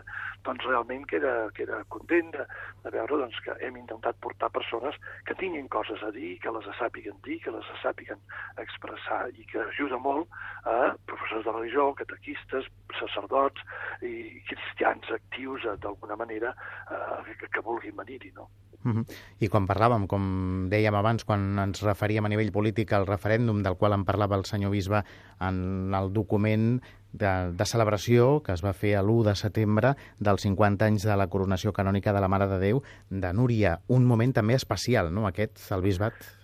doncs 0.48 0.64
realment 0.64 1.04
queda, 1.10 1.34
queda 1.58 1.82
content 1.92 2.30
de, 2.32 2.46
de 2.86 2.94
veure 2.94 3.18
doncs, 3.24 3.36
que 3.44 3.58
hem 3.68 3.76
intentat 3.82 4.16
portar 4.24 4.48
persones 4.56 4.96
que 5.28 5.36
tinguin 5.42 5.68
coses 5.76 6.00
a 6.08 6.08
dir, 6.16 6.38
que 6.40 6.54
les 6.56 6.70
sàpiguen 6.80 7.20
dir, 7.28 7.36
que 7.44 7.52
les 7.52 7.68
sàpiguen 7.82 8.24
expressar 8.64 9.20
i 9.36 9.44
que 9.52 9.60
ajuda 9.66 10.00
molt 10.00 10.32
a 10.64 10.94
professors 11.04 11.44
de 11.44 11.56
religió, 11.58 11.90
catequistes, 12.00 12.72
sacerdots 12.96 13.60
i 14.08 14.40
cristians 14.48 15.12
actius 15.20 15.68
eh, 15.68 15.76
d'alguna 15.84 16.16
manera 16.16 16.56
eh, 16.88 17.36
que, 17.36 17.52
que 17.52 17.68
vulguin 17.68 18.00
venir-hi, 18.00 18.32
no? 18.40 18.48
-huh. 18.80 19.04
I 19.40 19.48
quan 19.48 19.66
parlàvem, 19.66 20.06
com 20.06 20.68
dèiem 20.70 20.94
abans, 20.94 21.24
quan 21.24 21.58
ens 21.58 21.82
referíem 21.82 22.24
a 22.24 22.28
nivell 22.28 22.52
polític 22.52 22.92
al 22.92 23.06
referèndum 23.06 23.62
del 23.62 23.76
qual 23.76 23.92
en 23.92 24.04
parlava 24.04 24.36
el 24.36 24.44
senyor 24.44 24.70
Bisbe 24.70 25.04
en 25.40 25.94
el 25.94 26.12
document 26.12 26.80
de, 27.12 27.52
de 27.52 27.64
celebració 27.64 28.42
que 28.42 28.52
es 28.52 28.64
va 28.64 28.72
fer 28.72 28.96
l'1 29.00 29.24
de 29.28 29.34
setembre 29.36 29.94
dels 30.18 30.42
50 30.42 30.84
anys 30.84 31.02
de 31.04 31.16
la 31.16 31.28
coronació 31.28 31.72
canònica 31.72 32.12
de 32.12 32.20
la 32.20 32.28
Mare 32.28 32.48
de 32.48 32.58
Déu 32.58 32.82
de 33.10 33.32
Núria. 33.32 33.80
Un 33.88 34.04
moment 34.04 34.32
també 34.32 34.54
especial, 34.54 35.12
no?, 35.12 35.26
aquest, 35.26 35.60
el 35.70 35.82
bisbat. 35.82 36.41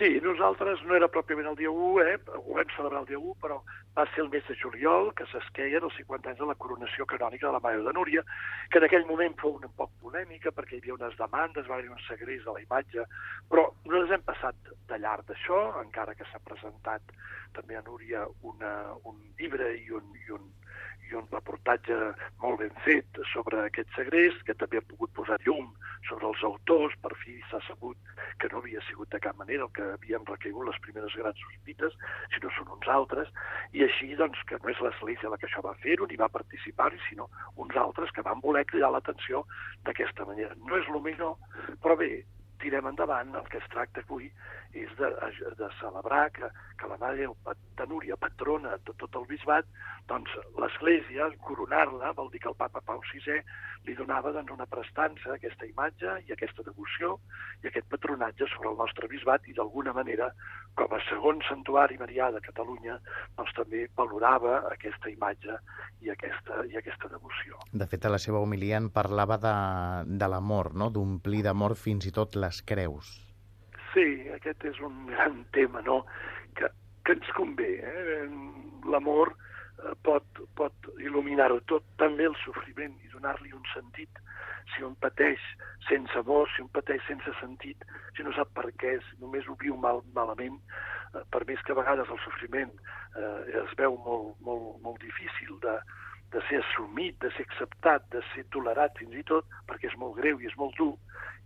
Sí, 0.00 0.08
nosaltres 0.24 0.80
no 0.88 0.94
era 0.96 1.10
pròpiament 1.12 1.50
el 1.50 1.56
dia 1.58 1.68
1, 1.68 1.88
eh? 2.08 2.14
ho 2.32 2.54
vam 2.56 2.70
celebrar 2.72 3.02
el 3.02 3.08
dia 3.10 3.18
1, 3.20 3.34
però 3.42 3.58
va 3.98 4.06
ser 4.14 4.22
el 4.22 4.30
mes 4.32 4.46
de 4.48 4.54
juliol 4.56 5.10
que 5.18 5.26
s'esqueien 5.28 5.84
els 5.84 5.98
50 6.00 6.30
anys 6.30 6.38
de 6.40 6.46
la 6.48 6.54
coronació 6.62 7.04
canònica 7.10 7.44
de 7.44 7.52
la 7.52 7.60
Mare 7.66 7.82
de 7.84 7.92
Núria, 7.92 8.22
que 8.72 8.80
en 8.80 8.86
aquell 8.86 9.04
moment 9.10 9.36
fou 9.42 9.58
un 9.58 9.74
poc 9.76 9.92
polèmica 10.00 10.54
perquè 10.56 10.78
hi 10.78 10.80
havia 10.80 10.96
unes 10.96 11.18
demandes, 11.20 11.68
va 11.68 11.76
haver 11.76 11.92
un 11.92 12.00
segrest 12.06 12.48
de 12.48 12.54
la 12.56 12.64
imatge, 12.64 13.04
però 13.52 13.66
nosaltres 13.90 14.16
hem 14.16 14.24
passat 14.30 14.72
de 14.88 15.00
llarg 15.04 15.28
d'això, 15.28 15.60
encara 15.82 16.16
que 16.16 16.30
s'ha 16.32 16.40
presentat 16.48 17.12
també 17.52 17.76
a 17.76 17.84
Núria 17.84 18.24
una, 18.54 18.72
un 19.04 19.20
llibre 19.36 19.68
i 19.82 19.92
un, 20.00 20.08
i 20.16 20.32
un, 20.38 20.48
i 21.10 21.18
un 21.18 21.26
reportatge 21.32 21.96
molt 22.42 22.60
ben 22.62 22.72
fet 22.84 23.20
sobre 23.32 23.64
aquest 23.64 23.90
segrest, 23.96 24.42
que 24.46 24.56
també 24.58 24.80
ha 24.80 24.86
pogut 24.92 25.12
posar 25.18 25.38
llum 25.46 25.70
sobre 26.08 26.28
els 26.30 26.42
autors, 26.48 26.96
per 27.02 27.12
fi 27.22 27.36
s'ha 27.50 27.60
sabut 27.66 27.98
que 28.40 28.48
no 28.52 28.62
havia 28.62 28.80
sigut 28.88 29.10
de 29.12 29.20
cap 29.20 29.36
manera 29.36 29.66
el 29.66 29.72
que 29.76 29.84
havien 29.94 30.24
recaigut 30.28 30.68
les 30.68 30.80
primeres 30.86 31.16
grans 31.20 31.42
sospites, 31.44 31.96
sinó 32.34 32.52
són 32.56 32.72
uns 32.76 32.88
altres, 32.96 33.30
i 33.76 33.84
així 33.86 34.14
doncs 34.20 34.40
que 34.48 34.58
no 34.62 34.72
és 34.72 34.82
l'Església 34.84 35.32
la 35.32 35.38
que 35.40 35.48
això 35.50 35.64
va 35.66 35.76
fer-ho, 35.84 36.08
ni 36.08 36.20
va 36.20 36.32
participar-hi, 36.32 37.00
sinó 37.08 37.28
uns 37.56 37.76
altres 37.84 38.12
que 38.16 38.24
van 38.26 38.42
voler 38.44 38.66
cridar 38.72 38.92
l'atenció 38.94 39.44
d'aquesta 39.86 40.28
manera. 40.28 40.56
No 40.66 40.78
és 40.80 40.88
el 40.88 41.02
millor, 41.04 41.36
però 41.84 41.98
bé, 42.00 42.12
tirem 42.62 42.88
endavant, 42.90 43.34
el 43.34 43.48
que 43.50 43.60
es 43.60 43.68
tracta 43.72 44.04
avui 44.06 44.30
és 44.76 44.90
de, 44.98 45.08
de 45.58 45.68
celebrar 45.80 46.30
que, 46.30 46.50
que 46.78 46.88
la 46.90 46.98
Mare 47.00 47.26
de 47.78 47.86
Núria, 47.90 48.16
patrona 48.20 48.76
de 48.86 48.94
tot 49.00 49.16
el 49.18 49.26
bisbat, 49.26 49.66
doncs 50.10 50.30
l'Església, 50.58 51.28
coronar-la, 51.46 52.12
vol 52.18 52.30
dir 52.30 52.40
que 52.42 52.50
el 52.50 52.58
papa 52.58 52.82
Pau 52.86 53.02
VI 53.10 53.40
li 53.88 53.94
donava 53.98 54.32
doncs, 54.34 54.52
una 54.52 54.68
prestança 54.70 55.32
a 55.32 55.36
aquesta 55.38 55.66
imatge 55.66 56.16
i 56.28 56.34
aquesta 56.34 56.64
devoció 56.66 57.16
i 57.64 57.70
aquest 57.70 57.88
patronatge 57.92 58.48
sobre 58.52 58.70
el 58.70 58.78
nostre 58.78 59.08
bisbat 59.10 59.46
i 59.48 59.56
d'alguna 59.56 59.94
manera, 59.96 60.30
com 60.78 60.92
a 60.94 61.00
segon 61.08 61.40
santuari 61.48 61.98
marià 62.00 62.30
de 62.34 62.42
Catalunya, 62.44 62.98
doncs 63.38 63.54
també 63.56 63.86
valorava 63.96 64.60
aquesta 64.70 65.10
imatge 65.10 65.58
i 66.04 66.12
aquesta, 66.12 66.62
i 66.70 66.76
aquesta 66.78 67.10
devoció. 67.12 67.58
De 67.72 67.88
fet, 67.90 68.04
a 68.04 68.12
la 68.12 68.20
seva 68.22 68.40
homilia 68.42 68.78
en 68.80 68.90
parlava 68.94 69.40
de, 69.40 69.56
de 70.20 70.30
l'amor, 70.30 70.72
no? 70.74 70.90
d'omplir 70.94 71.42
d'amor 71.46 71.76
fins 71.80 72.06
i 72.08 72.14
tot 72.14 72.38
les 72.50 72.62
creus. 72.66 73.10
Sí, 73.94 74.06
aquest 74.34 74.66
és 74.70 74.82
un 74.86 75.06
gran 75.10 75.44
tema, 75.56 75.82
no?, 75.86 76.02
que, 76.58 76.70
que 77.06 77.16
ens 77.18 77.30
convé. 77.36 77.70
Eh? 77.78 78.26
L'amor 78.90 79.32
eh, 79.34 79.94
pot, 80.06 80.42
pot 80.58 80.90
il·luminar-ho 80.98 81.60
tot, 81.70 81.86
també 82.02 82.26
el 82.30 82.36
sofriment, 82.44 82.96
i 83.04 83.12
donar-li 83.14 83.54
un 83.56 83.66
sentit. 83.74 84.22
Si 84.74 84.84
un 84.86 84.94
pateix 85.02 85.42
sense 85.88 86.14
amor, 86.18 86.50
si 86.54 86.62
un 86.62 86.70
pateix 86.74 87.02
sense 87.08 87.34
sentit, 87.40 87.86
si 88.16 88.26
no 88.26 88.34
sap 88.36 88.52
per 88.58 88.68
què, 88.82 88.96
si 89.06 89.18
només 89.22 89.48
ho 89.50 89.56
viu 89.62 89.78
mal, 89.86 90.02
malament, 90.18 90.58
eh, 91.14 91.24
per 91.34 91.44
més 91.50 91.62
que 91.66 91.74
a 91.74 91.80
vegades 91.80 92.10
el 92.10 92.22
sofriment 92.26 92.74
eh, 92.74 93.62
es 93.64 93.74
veu 93.78 93.98
molt, 94.06 94.36
molt, 94.46 94.78
molt 94.86 95.02
difícil 95.06 95.58
de, 95.66 95.78
de 96.32 96.42
ser 96.48 96.60
assumit, 96.62 97.18
de 97.22 97.30
ser 97.34 97.46
acceptat, 97.48 98.06
de 98.14 98.22
ser 98.32 98.46
tolerat 98.54 98.96
fins 98.98 99.16
i 99.18 99.24
tot, 99.26 99.46
perquè 99.66 99.90
és 99.90 99.96
molt 99.98 100.18
greu 100.20 100.38
i 100.40 100.50
és 100.50 100.56
molt 100.60 100.76
dur, 100.78 100.94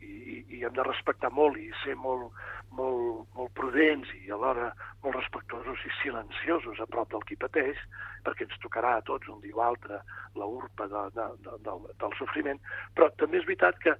i, 0.04 0.44
i 0.56 0.64
hem 0.64 0.74
de 0.76 0.84
respectar 0.86 1.30
molt 1.32 1.56
i 1.60 1.70
ser 1.82 1.94
molt, 2.00 2.34
molt, 2.76 3.24
molt 3.36 3.52
prudents 3.58 4.10
i 4.18 4.32
alhora 4.34 4.70
molt 5.04 5.16
respectuosos 5.16 5.84
i 5.88 5.92
silenciosos 6.00 6.80
a 6.80 6.88
prop 6.90 7.10
del 7.12 7.24
qui 7.28 7.38
pateix, 7.40 7.80
perquè 8.26 8.46
ens 8.48 8.60
tocarà 8.64 8.96
a 8.98 9.04
tots 9.08 9.30
un 9.32 9.40
dia 9.44 9.56
o 9.56 9.64
altre 9.64 10.00
la 10.40 10.48
urpa 10.50 10.88
de, 10.90 11.02
de, 11.16 11.26
de, 11.46 11.56
del, 11.66 11.88
del 12.02 12.16
sofriment, 12.20 12.60
però 12.96 13.10
també 13.20 13.40
és 13.40 13.48
veritat 13.48 13.80
que 13.84 13.96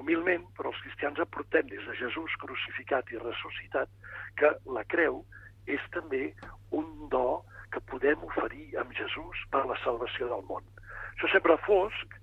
humilment, 0.00 0.46
però 0.56 0.72
els 0.72 0.82
cristians 0.86 1.20
aportem 1.24 1.68
des 1.72 1.84
de 1.88 1.96
Jesús 2.00 2.36
crucificat 2.42 3.12
i 3.12 3.22
ressuscitat, 3.22 3.92
que 4.40 4.54
la 4.76 4.84
creu 4.88 5.22
és 5.70 5.82
també 5.94 6.30
un 6.74 7.08
do 7.12 7.42
que 7.72 7.82
podem 7.90 8.24
oferir 8.28 8.66
amb 8.80 8.92
Jesús 8.96 9.44
per 9.52 9.64
la 9.68 9.78
salvació 9.84 10.28
del 10.32 10.44
món. 10.48 10.66
Això 11.14 11.30
sempre 11.32 11.56
fosc, 11.66 12.18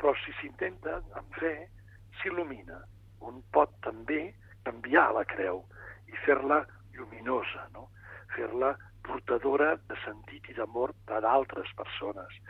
però 0.00 0.14
si 0.22 0.34
s'intenta 0.38 0.98
amb 1.20 1.40
fe, 1.40 1.54
s'il·lumina. 2.20 2.80
Un 3.28 3.42
pot 3.54 3.72
també 3.84 4.30
canviar 4.64 5.10
la 5.16 5.24
creu 5.28 5.64
i 6.08 6.16
fer-la 6.24 6.62
lluminosa, 6.96 7.66
no? 7.74 7.88
fer-la 8.34 8.74
portadora 9.06 9.74
de 9.90 9.96
sentit 10.04 10.48
i 10.50 10.56
d'amor 10.56 10.94
per 11.08 11.18
a 11.18 11.24
d'altres 11.24 11.72
persones. 11.76 12.40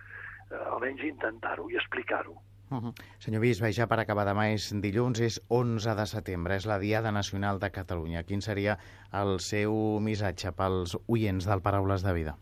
Eh, 0.51 0.63
almenys 0.75 1.03
intentar-ho 1.09 1.69
i 1.71 1.79
explicar-ho. 1.81 2.37
Uh 2.71 2.79
-huh. 2.79 2.95
Senyor 3.19 3.43
Bisbe, 3.43 3.73
ja 3.73 3.87
per 3.87 3.99
acabar 3.99 4.27
demà 4.27 4.53
és 4.55 4.73
dilluns, 4.81 5.21
és 5.21 5.41
11 5.49 5.95
de 5.95 6.07
setembre, 6.07 6.55
és 6.55 6.67
la 6.67 6.79
Diada 6.79 7.11
Nacional 7.11 7.59
de 7.59 7.71
Catalunya. 7.71 8.23
Quin 8.23 8.41
seria 8.41 8.79
el 9.13 9.41
seu 9.41 9.99
missatge 10.01 10.53
pels 10.53 10.97
oients 11.09 11.47
del 11.47 11.61
Paraules 11.61 12.03
de 12.03 12.13
Vida? 12.13 12.37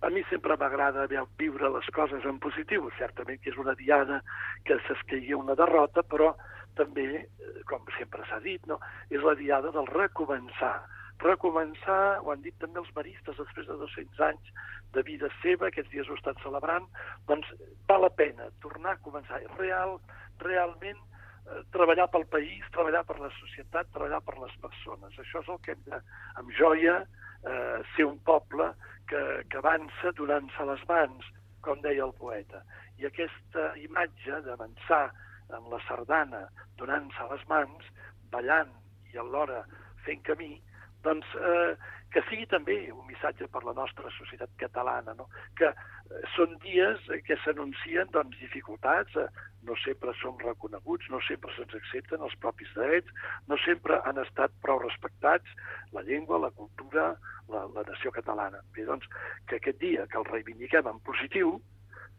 a 0.00 0.10
mi 0.10 0.22
sempre 0.30 0.56
m'agrada 0.56 1.06
viure 1.38 1.70
les 1.74 1.86
coses 1.94 2.24
en 2.24 2.38
positiu. 2.38 2.90
Certament 2.98 3.40
que 3.42 3.50
és 3.50 3.58
una 3.58 3.74
diada 3.74 4.22
que 4.64 4.78
s'escaigui 4.86 5.34
una 5.34 5.56
derrota, 5.58 6.02
però 6.02 6.34
també, 6.78 7.06
eh, 7.26 7.62
com 7.66 7.82
sempre 7.98 8.22
s'ha 8.28 8.38
dit, 8.40 8.64
no? 8.66 8.78
és 9.10 9.22
la 9.22 9.34
diada 9.34 9.72
del 9.74 9.86
recomençar. 9.86 10.76
Recomençar, 11.22 12.20
ho 12.22 12.30
han 12.30 12.42
dit 12.44 12.54
també 12.62 12.78
els 12.82 12.90
maristes 12.94 13.38
després 13.40 13.66
de 13.66 13.76
200 13.80 14.20
anys 14.28 14.50
de 14.94 15.02
vida 15.02 15.28
seva, 15.42 15.68
aquests 15.68 15.90
dies 15.92 16.08
ho 16.08 16.16
estan 16.16 16.38
celebrant, 16.44 16.86
doncs 17.28 17.48
val 17.90 18.04
la 18.06 18.12
pena 18.20 18.48
tornar 18.62 18.94
a 18.94 19.02
començar. 19.04 19.40
Real, 19.58 19.98
realment 20.44 20.98
eh, 20.98 21.62
treballar 21.74 22.08
pel 22.12 22.26
país, 22.30 22.64
treballar 22.74 23.02
per 23.08 23.18
la 23.20 23.30
societat, 23.40 23.90
treballar 23.94 24.20
per 24.24 24.38
les 24.38 24.54
persones. 24.62 25.18
Això 25.18 25.42
és 25.42 25.50
el 25.54 25.60
que 25.64 25.74
hem 25.74 25.82
de, 25.88 26.00
amb 26.40 26.54
joia, 26.60 27.00
eh, 27.42 27.80
ser 27.96 28.06
un 28.06 28.18
poble 28.26 28.70
que, 29.10 29.22
que 29.50 29.60
avança 29.60 30.14
donant-se 30.16 30.68
les 30.70 30.84
mans, 30.90 31.32
com 31.66 31.82
deia 31.84 32.06
el 32.06 32.14
poeta. 32.20 32.62
I 33.02 33.08
aquesta 33.08 33.72
imatge 33.82 34.40
d'avançar 34.46 35.08
en 35.56 35.68
la 35.72 35.80
sardana, 35.88 36.46
donant-se 36.78 37.28
les 37.32 37.44
mans, 37.50 37.92
ballant 38.32 38.70
i 39.12 39.18
alhora 39.18 39.62
fent 40.06 40.22
camí, 40.26 40.54
doncs 41.04 41.26
eh, 41.38 41.76
que 42.12 42.22
sigui 42.28 42.46
també 42.48 42.76
un 42.92 43.04
missatge 43.08 43.48
per 43.52 43.62
la 43.66 43.74
nostra 43.76 44.10
societat 44.16 44.50
catalana, 44.60 45.14
no? 45.18 45.28
que 45.60 45.68
eh, 45.68 46.22
són 46.34 46.56
dies 46.64 47.04
que 47.26 47.36
s'anuncien 47.44 48.10
doncs, 48.14 48.38
dificultats, 48.40 49.16
eh, 49.20 49.28
no 49.68 49.76
sempre 49.84 50.14
som 50.20 50.38
reconeguts, 50.42 51.10
no 51.12 51.20
sempre 51.28 51.52
se'ns 51.56 51.74
accepten 51.76 52.24
els 52.24 52.36
propis 52.44 52.70
drets, 52.76 53.12
no 53.48 53.58
sempre 53.64 54.00
han 54.08 54.20
estat 54.24 54.54
prou 54.64 54.80
respectats 54.84 55.56
la 55.96 56.04
llengua, 56.08 56.40
la 56.46 56.52
cultura, 56.62 57.10
la, 57.52 57.66
la 57.74 57.84
nació 57.88 58.12
catalana. 58.14 58.62
Bé, 58.76 58.86
doncs, 58.88 59.08
que 59.48 59.60
aquest 59.60 59.82
dia 59.82 60.06
que 60.08 60.20
el 60.20 60.28
reivindiquem 60.30 60.88
en 60.88 61.02
positiu, 61.04 61.58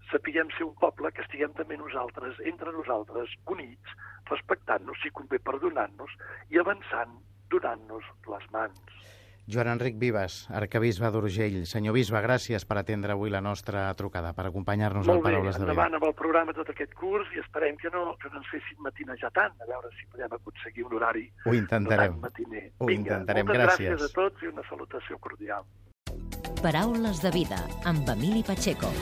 sapiguem 0.09 0.49
ser 0.57 0.65
un 0.65 0.75
poble 0.81 1.11
que 1.13 1.21
estiguem 1.25 1.53
també 1.57 1.77
nosaltres, 1.77 2.37
entre 2.51 2.73
nosaltres, 2.73 3.33
units, 3.49 3.97
respectant-nos, 4.29 5.01
si 5.01 5.13
convé 5.13 5.41
perdonant-nos 5.41 6.13
i 6.53 6.61
avançant, 6.61 7.17
donant-nos 7.51 8.03
les 8.29 8.49
mans. 8.51 8.79
Joan 9.49 9.65
Enric 9.71 9.95
Vives, 9.97 10.43
arcabisbe 10.53 11.09
d'Urgell. 11.09 11.63
Senyor 11.65 11.95
bisbe, 11.97 12.19
gràcies 12.21 12.67
per 12.69 12.77
atendre 12.77 13.15
avui 13.15 13.31
la 13.33 13.41
nostra 13.41 13.87
trucada, 13.97 14.29
per 14.37 14.45
acompanyar-nos 14.45 15.09
al 15.09 15.23
Paraules 15.25 15.57
de 15.57 15.63
Vida. 15.63 15.65
Molt 15.65 15.65
bé, 15.65 15.71
endavant 15.73 15.95
amb 15.97 16.05
el 16.05 16.13
programa 16.13 16.53
tot 16.53 16.69
aquest 16.69 16.93
curs 16.93 17.31
i 17.33 17.41
esperem 17.41 17.75
que 17.81 17.89
no, 17.89 18.15
que 18.21 18.29
no 18.29 18.37
ens 18.43 18.51
fessin 18.53 18.77
matinejar 18.85 19.31
tant, 19.33 19.57
a 19.57 19.65
veure 19.65 19.89
si 19.97 20.05
podem 20.13 20.37
aconseguir 20.37 20.85
un 20.85 20.93
horari 20.99 21.25
Ho 21.45 21.55
intentarem. 21.57 22.19
matiner. 22.21 22.67
Ho 22.77 22.85
Vinga, 22.85 23.01
intentarem, 23.23 23.47
moltes 23.47 23.65
gràcies. 23.65 23.89
gràcies 23.89 24.11
a 24.11 24.13
tots 24.21 24.43
i 24.43 24.53
una 24.53 24.67
salutació 24.69 25.17
cordial. 25.17 25.65
Paraules 26.61 27.21
de 27.25 27.31
vida 27.31 27.57
amb 27.85 28.07
Emili 28.13 28.43
Pacheco. 28.43 28.93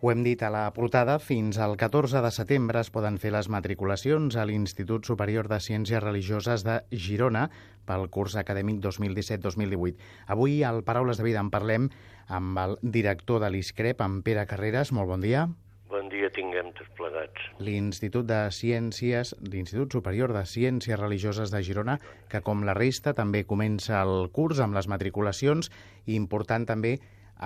Ho 0.00 0.12
hem 0.12 0.20
dit 0.22 0.42
a 0.46 0.48
la 0.54 0.68
portada, 0.70 1.16
fins 1.18 1.56
al 1.58 1.72
14 1.74 2.20
de 2.22 2.28
setembre 2.30 2.78
es 2.84 2.90
poden 2.94 3.16
fer 3.18 3.32
les 3.34 3.48
matriculacions 3.50 4.36
a 4.38 4.44
l'Institut 4.46 5.08
Superior 5.08 5.48
de 5.50 5.56
Ciències 5.58 5.98
Religioses 6.04 6.62
de 6.62 6.76
Girona 7.04 7.48
pel 7.88 8.04
curs 8.14 8.36
acadèmic 8.38 8.76
2017-2018. 8.84 9.96
Avui, 10.30 10.60
al 10.62 10.84
Paraules 10.86 11.18
de 11.18 11.24
Vida, 11.26 11.42
en 11.42 11.50
parlem 11.50 11.88
amb 12.28 12.60
el 12.62 12.76
director 12.82 13.42
de 13.42 13.50
l'ISCREP, 13.50 14.04
en 14.06 14.20
Pere 14.22 14.44
Carreras. 14.46 14.92
Molt 14.94 15.10
bon 15.10 15.24
dia. 15.24 15.48
Bon 15.90 16.06
dia 16.12 16.30
tinguem 16.30 16.70
tots 16.78 16.92
plegats. 16.94 17.48
L'Institut 17.58 18.28
de 18.28 18.38
Ciències, 18.54 19.32
l'Institut 19.50 19.96
Superior 19.98 20.30
de 20.36 20.44
Ciències 20.46 21.00
Religioses 21.00 21.50
de 21.50 21.64
Girona, 21.66 21.96
que 22.30 22.38
com 22.46 22.62
la 22.62 22.76
resta 22.78 23.16
també 23.18 23.42
comença 23.50 23.98
el 24.04 24.30
curs 24.30 24.62
amb 24.62 24.78
les 24.78 24.86
matriculacions 24.86 25.72
i 26.06 26.14
important 26.14 26.68
també 26.70 27.00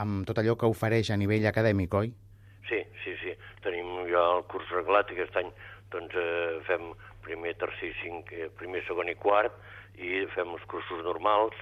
amb 0.05 0.29
tot 0.29 0.37
allò 0.43 0.59
que 0.61 0.69
ofereix 0.69 1.09
a 1.09 1.17
nivell 1.17 1.49
acadèmic, 1.49 1.97
oi? 1.97 2.13
Sí, 2.69 2.81
sí, 3.05 3.17
sí. 3.23 3.35
Tenim 3.65 4.07
ja 4.11 4.23
el 4.37 4.45
curs 4.53 4.71
reglat 4.75 5.11
i 5.11 5.19
aquest 5.19 5.39
any 5.41 5.51
doncs, 5.93 6.15
eh, 6.17 6.61
fem 6.69 6.93
primer, 7.27 7.55
tercer, 7.61 7.93
cinc, 8.01 8.33
eh, 8.33 8.49
primer, 8.59 8.83
segon 8.87 9.11
i 9.13 9.17
quart 9.19 9.55
i 9.99 10.25
fem 10.35 10.55
els 10.55 10.65
cursos 10.71 11.03
normals 11.05 11.57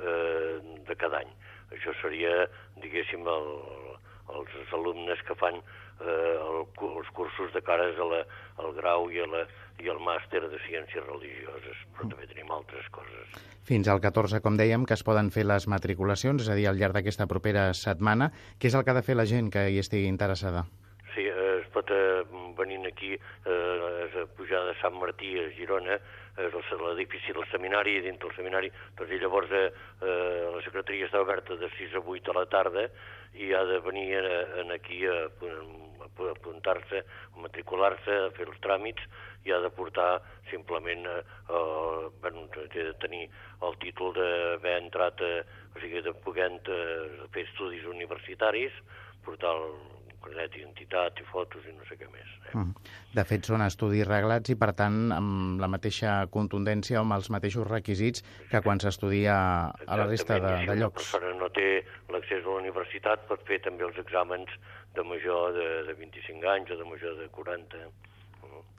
eh, 0.00 0.58
de 0.88 0.96
cada 0.98 1.22
any. 1.22 1.30
Això 1.76 1.92
seria, 2.00 2.48
diguéssim, 2.82 3.26
el, 3.28 3.48
els 4.34 4.72
alumnes 4.76 5.22
que 5.28 5.36
fan 5.40 5.60
eh, 6.00 6.36
el, 6.38 6.64
els 6.88 7.10
cursos 7.16 7.52
de 7.54 7.62
cares 7.62 7.98
a 7.98 8.08
la, 8.12 8.22
al 8.64 8.74
grau 8.76 9.08
i, 9.12 9.20
a 9.22 9.28
la, 9.30 9.44
i 9.82 9.90
al 9.90 10.00
màster 10.02 10.42
de 10.46 10.60
ciències 10.66 11.04
religioses, 11.06 11.84
però 11.94 12.10
també 12.10 12.28
tenim 12.30 12.50
altres 12.54 12.88
coses. 12.94 13.38
Fins 13.68 13.88
al 13.88 14.00
14, 14.00 14.40
com 14.44 14.56
dèiem, 14.56 14.86
que 14.88 14.96
es 14.96 15.04
poden 15.04 15.30
fer 15.34 15.44
les 15.46 15.68
matriculacions, 15.68 16.42
és 16.44 16.50
a 16.50 16.56
dir, 16.58 16.68
al 16.70 16.78
llarg 16.80 16.96
d'aquesta 16.96 17.28
propera 17.30 17.68
setmana. 17.76 18.30
Què 18.58 18.70
és 18.70 18.76
el 18.78 18.84
que 18.84 18.94
ha 18.94 18.98
de 18.98 19.04
fer 19.06 19.18
la 19.18 19.28
gent 19.28 19.50
que 19.52 19.68
hi 19.68 19.82
estigui 19.82 20.08
interessada? 20.08 20.64
Sí, 21.14 21.26
eh, 21.26 21.58
es 21.60 21.68
pot 21.74 21.90
eh, 21.92 22.24
venir 22.56 22.80
aquí, 22.88 23.12
eh, 23.18 24.06
és 24.06 24.16
a 24.16 24.24
pujar 24.38 24.64
de 24.70 24.74
Sant 24.80 24.96
Martí 24.96 25.34
a 25.42 25.50
Girona, 25.58 25.98
és 26.38 26.72
l'edifici 26.80 27.34
del 27.34 27.46
seminari, 27.50 27.96
i 27.98 28.02
dintre 28.04 28.28
del 28.28 28.36
seminari, 28.36 28.70
doncs 28.96 29.12
i 29.12 29.18
llavors 29.20 29.50
eh, 29.50 29.66
eh, 30.00 30.48
la 30.54 30.62
secretaria 30.64 31.08
està 31.08 31.22
oberta 31.22 31.58
de 31.58 31.70
6 31.76 31.98
a 31.98 32.02
8 32.04 32.32
a 32.32 32.38
la 32.38 32.46
tarda 32.50 32.86
i 33.34 33.52
ha 33.52 33.64
de 33.66 33.80
venir 33.84 34.22
eh, 34.22 34.62
en 34.62 34.72
aquí 34.72 35.04
a, 35.06 35.26
a 35.26 35.54
apuntar-se, 36.32 37.02
a 37.34 37.42
matricular-se, 37.44 38.18
fer 38.36 38.46
els 38.48 38.60
tràmits 38.64 39.04
i 39.46 39.52
ha 39.54 39.60
de 39.64 39.70
portar 39.70 40.22
simplement, 40.50 41.06
eh, 41.06 41.22
eh, 41.48 42.08
bueno, 42.20 42.48
de 42.74 42.88
tenir 43.02 43.28
el 43.62 43.78
títol 43.82 44.14
d'haver 44.16 44.78
entrat, 44.82 45.20
eh, 45.20 45.44
o 45.74 45.80
sigui, 45.80 46.02
de 46.02 46.14
poder 46.24 46.50
eh, 46.56 47.28
fer 47.32 47.46
estudis 47.46 47.86
universitaris, 47.86 48.72
portar 49.24 49.54
el 49.56 49.98
carnet 50.28 50.52
d'identitat 50.52 51.20
i 51.20 51.26
fotos 51.30 51.64
i 51.68 51.72
no 51.72 51.84
sé 51.88 51.96
què 51.98 52.08
més. 52.10 52.28
Eh? 52.48 52.56
Mm. 52.56 52.74
De 53.14 53.24
fet, 53.28 53.46
són 53.48 53.62
estudis 53.64 54.06
reglats 54.08 54.52
i, 54.52 54.56
per 54.58 54.72
tant, 54.78 55.12
amb 55.14 55.62
la 55.62 55.68
mateixa 55.70 56.20
contundència 56.34 56.98
o 56.98 57.04
amb 57.04 57.16
els 57.18 57.30
mateixos 57.34 57.66
requisits 57.68 58.24
que 58.50 58.62
quan 58.64 58.80
s'estudia 58.82 59.36
a 59.70 60.00
la 60.00 60.08
resta 60.08 60.40
de, 60.42 60.54
de 60.68 60.78
llocs. 60.80 61.10
Si 61.10 61.16
una 61.16 61.24
persona 61.24 61.34
no 61.40 61.50
té 61.54 61.68
l'accés 62.18 62.44
a 62.44 62.50
la 62.50 62.60
universitat, 62.60 63.24
pot 63.30 63.40
fer 63.48 63.58
també 63.64 63.82
els 63.86 63.98
exàmens 64.02 64.50
de 64.96 65.02
major 65.06 65.52
de, 65.56 65.68
de 65.88 65.94
25 65.96 66.48
anys 66.54 66.68
o 66.74 66.76
de 66.80 66.86
major 66.88 67.12
de 67.18 67.26
40. 67.32 67.76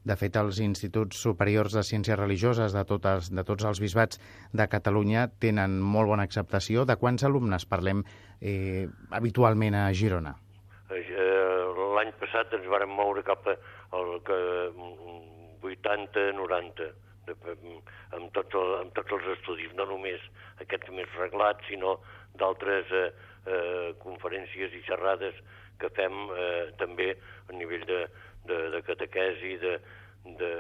De 0.10 0.16
fet, 0.18 0.34
els 0.40 0.60
instituts 0.64 1.20
superiors 1.22 1.74
de 1.76 1.84
ciències 1.86 2.18
religioses 2.18 2.74
de, 2.74 2.84
totes, 2.88 3.30
de 3.36 3.44
tots 3.46 3.66
els 3.68 3.80
bisbats 3.84 4.20
de 4.56 4.68
Catalunya 4.72 5.28
tenen 5.44 5.80
molt 5.80 6.08
bona 6.10 6.24
acceptació. 6.28 6.86
De 6.88 6.96
quants 7.00 7.24
alumnes 7.28 7.66
parlem 7.70 8.04
eh, 8.42 8.88
habitualment 9.12 9.76
a 9.78 9.94
Girona? 9.94 10.34
Eh, 10.90 11.04
l'any 11.98 12.12
passat 12.22 12.54
ens 12.58 12.68
vàrem 12.72 12.92
moure 12.96 13.22
cap 13.28 13.42
al 13.52 14.08
80-90 14.24 17.09
amb, 17.36 18.30
tots 18.36 18.58
el, 18.60 18.76
amb 18.84 18.94
tots 18.98 19.16
els 19.18 19.32
estudis, 19.38 19.74
no 19.78 19.88
només 19.90 20.24
aquests 20.64 20.92
més 20.96 21.10
reglats, 21.20 21.66
sinó 21.70 21.98
d'altres 22.40 22.92
eh, 22.92 23.08
eh, 23.46 23.90
conferències 24.04 24.76
i 24.76 24.84
xerrades 24.88 25.40
que 25.80 25.90
fem 25.96 26.16
eh, 26.36 26.70
també 26.80 27.14
a 27.16 27.56
nivell 27.56 27.86
de, 27.88 28.04
de, 28.50 28.60
de 28.76 28.82
catequesi, 28.88 29.56
de, 29.62 29.78
de, 30.40 30.52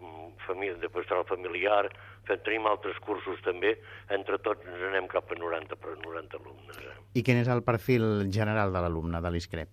mm, 0.00 0.28
família, 0.46 0.76
de 0.80 0.90
pastoral 0.92 1.26
familiar, 1.28 1.88
fem, 2.28 2.40
tenim 2.46 2.68
altres 2.70 2.98
cursos 3.04 3.40
també, 3.44 3.74
entre 4.16 4.40
tots 4.44 4.64
ens 4.66 4.86
anem 4.90 5.08
cap 5.12 5.30
a 5.30 5.38
90, 5.40 5.80
90 6.04 6.40
alumnes. 6.40 6.80
Eh? 6.80 6.96
I 7.20 7.24
quin 7.26 7.40
és 7.42 7.50
el 7.52 7.64
perfil 7.66 8.30
general 8.32 8.72
de 8.74 8.84
l'alumne 8.84 9.20
de 9.24 9.34
l'ISCREP? 9.34 9.68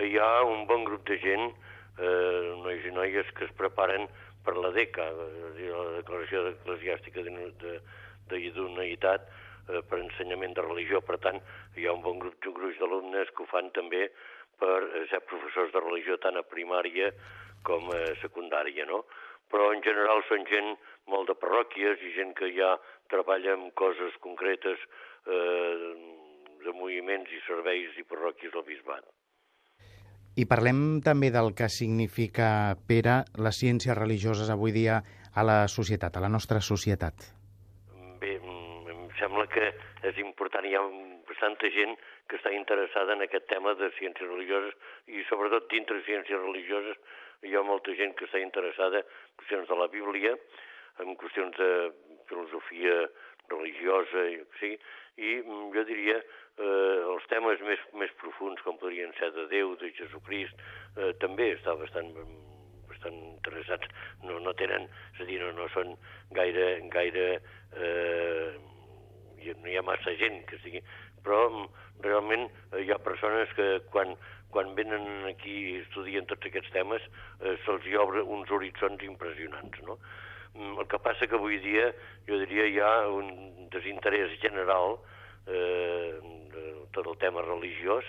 Hi 0.00 0.16
ha 0.22 0.32
un 0.46 0.64
bon 0.70 0.86
grup 0.86 1.04
de 1.08 1.18
gent, 1.20 1.50
eh, 1.98 2.56
nois 2.64 2.84
i 2.86 2.94
noies, 2.96 3.28
que 3.36 3.44
es 3.44 3.54
preparen 3.58 4.08
per 4.44 4.56
la 4.56 4.72
DECA, 4.74 5.06
la 5.12 5.84
Declaració 5.98 6.46
Eclesiàstica 6.54 7.24
d'Idoneïtat, 7.24 9.26
de, 9.26 9.38
de, 9.68 9.78
eh, 9.78 9.82
per 9.90 10.00
ensenyament 10.00 10.56
de 10.56 10.66
religió. 10.66 11.02
Per 11.04 11.18
tant, 11.22 11.40
hi 11.76 11.86
ha 11.86 11.96
un 11.96 12.04
bon 12.04 12.20
grup, 12.22 12.38
un 12.46 12.56
gruix 12.56 12.78
d'alumnes 12.80 13.32
que 13.34 13.44
ho 13.44 13.50
fan 13.50 13.70
també 13.76 14.06
per 14.60 14.78
eh, 14.82 15.04
ser 15.12 15.22
professors 15.28 15.74
de 15.74 15.84
religió 15.84 16.16
tant 16.22 16.40
a 16.40 16.46
primària 16.46 17.12
com 17.66 17.92
a 17.92 18.00
secundària, 18.22 18.86
no? 18.88 19.04
Però 19.50 19.72
en 19.74 19.82
general 19.82 20.22
són 20.28 20.46
gent 20.48 20.72
molt 21.10 21.28
de 21.28 21.36
parròquies 21.36 22.00
i 22.06 22.14
gent 22.16 22.32
que 22.38 22.52
ja 22.56 22.76
treballa 23.12 23.56
en 23.58 23.70
coses 23.76 24.16
concretes 24.24 24.80
eh, 25.26 25.94
de 26.64 26.76
moviments 26.76 27.32
i 27.34 27.40
serveis 27.46 27.96
i 27.98 28.06
parròquies 28.06 28.54
del 28.54 28.66
bisbat. 28.68 29.04
I 30.40 30.46
parlem 30.48 31.02
també 31.04 31.28
del 31.34 31.50
que 31.52 31.66
significa, 31.68 32.72
Pere, 32.88 33.16
les 33.44 33.58
ciències 33.60 33.96
religioses 33.98 34.48
avui 34.48 34.72
dia 34.72 35.00
a 35.36 35.42
la 35.44 35.66
societat, 35.68 36.16
a 36.16 36.22
la 36.24 36.30
nostra 36.32 36.62
societat. 36.64 37.26
Sembla 39.20 39.44
que 39.52 39.66
és 40.08 40.20
important, 40.22 40.64
hi 40.64 40.78
ha 40.78 40.80
bastanta 41.28 41.68
gent 41.74 41.92
que 42.30 42.38
està 42.38 42.54
interessada 42.56 43.12
en 43.12 43.26
aquest 43.26 43.50
tema 43.52 43.74
de 43.76 43.90
ciències 43.98 44.30
religioses 44.30 44.72
i 45.12 45.26
sobretot 45.28 45.68
dintre 45.68 45.98
de 45.98 46.06
ciències 46.08 46.40
religioses 46.40 46.96
hi 47.44 47.52
ha 47.52 47.66
molta 47.66 47.92
gent 47.98 48.16
que 48.16 48.24
està 48.24 48.40
interessada 48.40 49.04
en 49.04 49.36
qüestions 49.42 49.68
de 49.68 49.76
la 49.76 49.90
Bíblia, 49.92 50.32
en 51.04 51.20
qüestions 51.20 51.52
de 51.60 51.70
filosofia 52.32 52.96
religiosa, 53.52 54.24
sí, 54.56 54.72
i 55.20 55.36
jo 55.44 55.84
diria 55.84 56.16
eh, 56.60 57.00
els 57.14 57.26
temes 57.32 57.60
més, 57.66 57.82
més 57.98 58.12
profuns, 58.20 58.60
com 58.66 58.78
podrien 58.80 59.12
ser 59.18 59.32
de 59.36 59.46
Déu, 59.52 59.74
de 59.80 59.90
Jesucrist, 59.96 60.64
eh, 60.96 61.12
també 61.22 61.52
està 61.56 61.74
bastant 61.78 62.12
bastant 62.90 63.16
interessats. 63.16 63.86
No, 64.26 64.38
no 64.44 64.52
tenen, 64.58 64.88
és 65.14 65.22
a 65.22 65.28
dir, 65.28 65.38
no, 65.42 65.52
no 65.56 65.68
són 65.74 65.94
gaire, 66.36 66.80
gaire 66.92 67.28
eh, 67.76 68.50
no 69.60 69.70
hi 69.70 69.78
ha 69.78 69.86
massa 69.86 70.16
gent 70.20 70.44
que 70.50 70.60
sigui... 70.64 70.82
Però 71.20 71.44
realment 72.00 72.46
eh, 72.48 72.80
hi 72.80 72.92
ha 72.92 72.96
persones 73.04 73.50
que 73.56 73.80
quan, 73.92 74.14
quan 74.52 74.74
venen 74.76 75.28
aquí 75.28 75.52
i 75.52 75.78
estudien 75.82 76.24
tots 76.28 76.48
aquests 76.48 76.72
temes 76.72 77.04
eh, 77.04 77.56
se'ls 77.66 77.88
obre 78.00 78.24
uns 78.24 78.50
horitzons 78.50 79.04
impressionants, 79.04 79.80
no? 79.84 79.98
Mm, 80.56 80.80
el 80.80 80.88
que 80.90 80.98
passa 81.04 81.28
que 81.28 81.36
avui 81.36 81.60
dia, 81.62 81.90
jo 82.26 82.40
diria, 82.40 82.66
hi 82.66 82.80
ha 82.82 82.94
un 83.12 83.68
desinterès 83.70 84.32
general 84.42 84.96
eh, 84.96 85.19
de 85.50 86.64
tot 86.94 87.06
el 87.06 87.18
tema 87.22 87.42
religiós, 87.46 88.06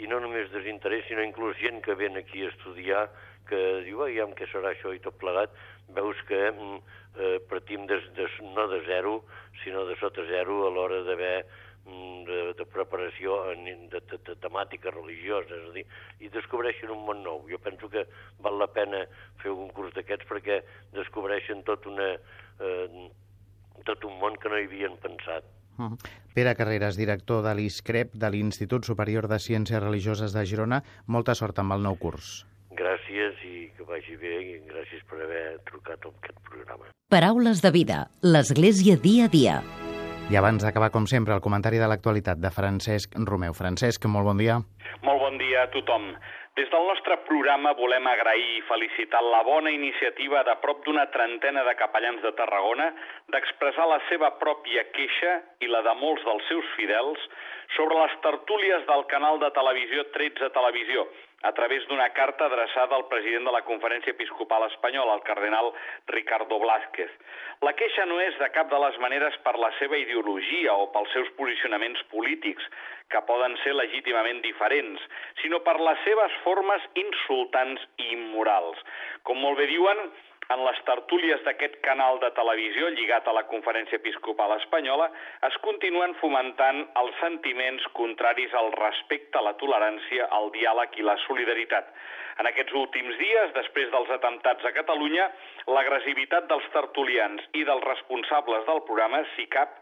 i 0.00 0.08
no 0.08 0.18
només 0.24 0.50
desinterès, 0.52 1.04
sinó 1.08 1.24
inclús 1.24 1.58
gent 1.60 1.82
que 1.84 1.96
ven 1.98 2.16
aquí 2.16 2.44
a 2.44 2.50
estudiar, 2.52 3.06
que 3.48 3.58
diu, 3.86 4.02
aviam 4.04 4.32
què 4.36 4.46
serà 4.48 4.72
això 4.72 4.92
i 4.94 5.02
tot 5.04 5.18
plegat, 5.20 5.52
veus 5.92 6.20
que 6.28 6.40
mm, 6.50 6.78
eh, 7.18 7.38
partim 7.50 7.84
de, 7.90 7.98
de, 8.16 8.28
no 8.54 8.68
de 8.70 8.80
zero, 8.86 9.18
sinó 9.64 9.84
de 9.88 9.98
sota 10.00 10.24
zero 10.30 10.62
a 10.66 10.70
l'hora 10.72 11.02
d'haver 11.04 11.44
mm, 11.84 12.22
de, 12.28 12.38
de 12.58 12.66
preparació 12.72 13.40
de, 13.52 14.00
de, 14.00 14.20
de 14.28 14.36
temàtica 14.44 14.94
religiosa, 14.94 15.58
és 15.58 15.68
a 15.68 15.74
dir, 15.76 15.86
i 16.24 16.30
descobreixen 16.32 16.94
un 16.94 17.04
món 17.08 17.24
nou. 17.26 17.42
Jo 17.50 17.60
penso 17.62 17.90
que 17.92 18.06
val 18.44 18.60
la 18.62 18.70
pena 18.72 19.04
fer 19.42 19.52
un 19.52 19.72
curs 19.76 19.92
d'aquests 19.98 20.28
perquè 20.30 20.62
descobreixen 20.96 21.64
tot, 21.68 21.88
una, 21.90 22.14
eh, 22.62 23.08
tot 23.84 24.08
un 24.08 24.16
món 24.22 24.38
que 24.40 24.52
no 24.52 24.60
hi 24.60 24.70
havien 24.70 24.96
pensat. 25.02 25.44
Uh 25.78 25.90
-huh. 25.90 25.98
Pere 26.34 26.54
Carreras, 26.54 26.96
director 26.96 27.42
de 27.44 27.54
l'ISCREP, 27.54 28.14
de 28.14 28.30
l'Institut 28.30 28.84
Superior 28.84 29.28
de 29.28 29.38
Ciències 29.38 29.80
Religioses 29.80 30.32
de 30.32 30.46
Girona. 30.46 30.82
Molta 31.06 31.34
sort 31.34 31.58
amb 31.58 31.72
el 31.72 31.82
nou 31.82 31.96
curs. 31.96 32.46
Gràcies 32.70 33.34
i 33.44 33.70
que 33.76 33.84
vagi 33.84 34.16
bé 34.16 34.34
i 34.42 34.60
gràcies 34.66 35.02
per 35.08 35.20
haver 35.20 35.60
trucat 35.64 35.98
a 36.04 36.08
aquest 36.08 36.38
programa. 36.48 36.84
Paraules 37.08 37.60
de 37.60 37.70
vida. 37.70 38.10
L'Església 38.22 38.96
dia 38.96 39.24
a 39.24 39.28
dia. 39.28 39.81
I 40.30 40.36
abans 40.38 40.62
d'acabar, 40.62 40.90
com 40.94 41.06
sempre, 41.10 41.34
el 41.34 41.42
comentari 41.44 41.80
de 41.82 41.88
l'actualitat 41.90 42.38
de 42.40 42.50
Francesc 42.54 43.16
Romeu. 43.28 43.52
Francesc, 43.58 44.06
molt 44.06 44.28
bon 44.30 44.38
dia. 44.38 44.60
Molt 45.02 45.20
bon 45.20 45.36
dia 45.40 45.64
a 45.66 45.70
tothom. 45.74 46.12
Des 46.56 46.68
del 46.68 46.84
nostre 46.84 47.16
programa 47.24 47.72
volem 47.72 48.06
agrair 48.06 48.58
i 48.58 48.64
felicitar 48.68 49.22
la 49.24 49.40
bona 49.42 49.70
iniciativa 49.72 50.42
de 50.44 50.54
prop 50.60 50.82
d'una 50.84 51.06
trentena 51.14 51.64
de 51.64 51.74
capellans 51.80 52.20
de 52.20 52.32
Tarragona 52.36 52.90
d'expressar 53.32 53.86
la 53.88 53.98
seva 54.10 54.30
pròpia 54.40 54.84
queixa 54.92 55.38
i 55.64 55.70
la 55.72 55.80
de 55.86 55.94
molts 56.00 56.24
dels 56.28 56.44
seus 56.52 56.68
fidels 56.76 57.24
sobre 57.76 57.96
les 58.02 58.16
tertúlies 58.26 58.84
del 58.90 59.06
canal 59.08 59.40
de 59.40 59.48
televisió 59.56 60.04
13 60.12 60.52
Televisió, 60.52 61.06
a 61.42 61.52
través 61.52 61.86
d'una 61.88 62.08
carta 62.14 62.46
adreçada 62.46 62.94
al 62.96 63.08
president 63.10 63.44
de 63.48 63.54
la 63.54 63.62
Conferència 63.66 64.14
Episcopal 64.14 64.66
Espanyola, 64.68 65.16
el 65.18 65.24
cardenal 65.26 65.72
Ricardo 66.06 66.58
Blázquez. 66.62 67.10
La 67.66 67.74
queixa 67.78 68.06
no 68.06 68.20
és 68.22 68.38
de 68.38 68.48
cap 68.54 68.70
de 68.70 68.78
les 68.84 68.98
maneres 69.02 69.36
per 69.46 69.54
la 69.58 69.70
seva 69.78 69.98
ideologia 69.98 70.74
o 70.74 70.88
pels 70.94 71.12
seus 71.14 71.30
posicionaments 71.38 72.02
polítics, 72.14 72.66
que 73.10 73.22
poden 73.28 73.56
ser 73.62 73.74
legítimament 73.76 74.40
diferents, 74.42 75.02
sinó 75.42 75.60
per 75.66 75.76
les 75.80 75.98
seves 76.06 76.36
formes 76.46 76.84
insultants 77.06 77.82
i 78.00 78.12
immorals. 78.16 78.78
Com 79.26 79.42
molt 79.42 79.58
bé 79.60 79.68
diuen, 79.70 80.06
en 80.52 80.62
les 80.66 80.78
tertúlies 80.86 81.40
d'aquest 81.46 81.78
canal 81.86 82.18
de 82.22 82.28
televisió 82.36 82.88
lligat 82.92 83.28
a 83.28 83.34
la 83.36 83.44
Conferència 83.50 83.98
Episcopal 84.00 84.52
Espanyola 84.58 85.08
es 85.48 85.56
continuen 85.64 86.12
fomentant 86.20 86.82
els 87.02 87.16
sentiments 87.20 87.86
contraris 87.98 88.52
al 88.60 88.72
respecte, 88.76 89.40
la 89.40 89.54
tolerància, 89.62 90.28
al 90.38 90.50
diàleg 90.56 90.98
i 91.00 91.06
la 91.08 91.16
solidaritat. 91.24 91.88
En 92.40 92.48
aquests 92.48 92.76
últims 92.82 93.16
dies, 93.20 93.52
després 93.56 93.90
dels 93.92 94.12
atemptats 94.18 94.64
a 94.68 94.72
Catalunya, 94.76 95.28
l'agressivitat 95.76 96.48
dels 96.52 96.68
tertulians 96.76 97.44
i 97.56 97.64
dels 97.68 97.84
responsables 97.88 98.64
del 98.68 98.82
programa, 98.88 99.22
si 99.36 99.48
cap, 99.52 99.76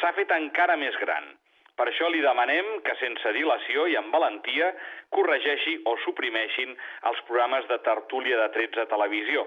s'ha 0.00 0.14
fet 0.18 0.32
encara 0.34 0.78
més 0.80 0.98
gran. 1.02 1.34
Per 1.76 1.84
això 1.90 2.08
li 2.08 2.22
demanem 2.24 2.78
que, 2.86 2.94
sense 3.02 3.32
dilació 3.36 3.84
i 3.92 3.98
amb 4.00 4.14
valentia, 4.14 4.70
corregeixi 5.12 5.76
o 5.84 5.96
suprimeixin 6.06 6.72
els 7.10 7.20
programes 7.28 7.66
de 7.68 7.76
tertúlia 7.84 8.38
de 8.46 8.52
13 8.54 8.86
televisió, 8.92 9.44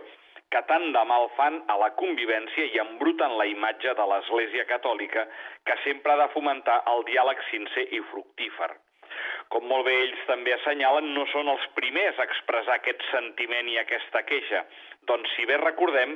que 0.54 0.62
tant 0.70 0.86
de 0.96 1.02
mal 1.06 1.28
fan 1.38 1.62
a 1.70 1.78
la 1.82 1.92
convivència 2.02 2.66
i 2.74 2.82
embruten 2.82 3.38
la 3.38 3.46
imatge 3.50 3.94
de 3.98 4.06
l'Església 4.12 4.66
Catòlica, 4.70 5.26
que 5.66 5.78
sempre 5.86 6.14
ha 6.14 6.22
de 6.24 6.30
fomentar 6.36 6.82
el 6.94 7.06
diàleg 7.10 7.42
sincer 7.52 7.86
i 7.94 8.02
fructífer. 8.12 8.72
Com 9.54 9.66
molt 9.70 9.86
bé 9.88 9.96
ells 10.04 10.22
també 10.28 10.54
assenyalen, 10.54 11.10
no 11.16 11.26
són 11.32 11.50
els 11.54 11.66
primers 11.78 12.20
a 12.20 12.26
expressar 12.30 12.78
aquest 12.78 13.02
sentiment 13.10 13.70
i 13.70 13.80
aquesta 13.82 14.22
queixa. 14.30 14.64
Doncs, 15.10 15.32
si 15.36 15.46
bé 15.50 15.58
recordem, 15.62 16.16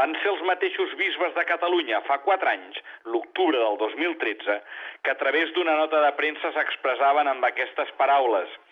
van 0.00 0.14
ser 0.22 0.32
els 0.34 0.44
mateixos 0.48 0.92
bisbes 1.00 1.34
de 1.36 1.44
Catalunya 1.48 2.02
fa 2.08 2.20
quatre 2.24 2.52
anys, 2.52 2.80
l'octubre 3.04 3.58
del 3.58 3.80
2013, 3.84 4.60
que 5.02 5.12
a 5.12 5.20
través 5.20 5.52
d'una 5.56 5.76
nota 5.80 6.04
de 6.04 6.12
premsa 6.20 6.52
s'expressaven 6.56 7.32
amb 7.32 7.52
aquestes 7.52 7.92
paraules– 8.00 8.56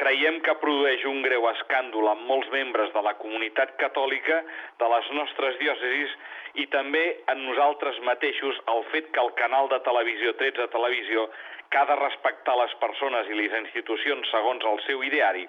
creiem 0.00 0.40
que 0.46 0.56
produeix 0.62 1.04
un 1.08 1.20
greu 1.26 1.44
escàndol 1.50 2.08
amb 2.08 2.24
molts 2.28 2.48
membres 2.54 2.92
de 2.94 3.02
la 3.04 3.12
comunitat 3.20 3.74
catòlica 3.82 4.38
de 4.80 4.88
les 4.94 5.10
nostres 5.18 5.58
diòcesis 5.60 6.14
i 6.62 6.66
també 6.72 7.02
en 7.32 7.44
nosaltres 7.44 8.00
mateixos 8.08 8.58
el 8.74 8.82
fet 8.94 9.10
que 9.14 9.22
el 9.22 9.32
canal 9.42 9.68
de 9.72 9.80
televisió 9.86 10.32
13 10.40 10.70
Televisió, 10.72 11.26
que 11.70 11.78
ha 11.78 11.86
de 11.86 11.98
respectar 12.00 12.56
les 12.58 12.72
persones 12.82 13.28
i 13.30 13.38
les 13.38 13.54
institucions 13.60 14.32
segons 14.32 14.64
el 14.72 14.80
seu 14.88 15.04
ideari, 15.06 15.46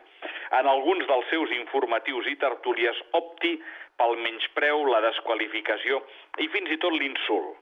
en 0.60 0.70
alguns 0.76 1.08
dels 1.10 1.32
seus 1.34 1.56
informatius 1.58 2.28
i 2.30 2.38
tertúlies 2.44 3.02
opti 3.18 3.56
pel 3.98 4.20
menyspreu, 4.28 4.86
la 4.92 5.02
desqualificació 5.08 6.04
i 6.44 6.52
fins 6.54 6.76
i 6.76 6.82
tot 6.84 6.94
l'insult. 6.98 7.58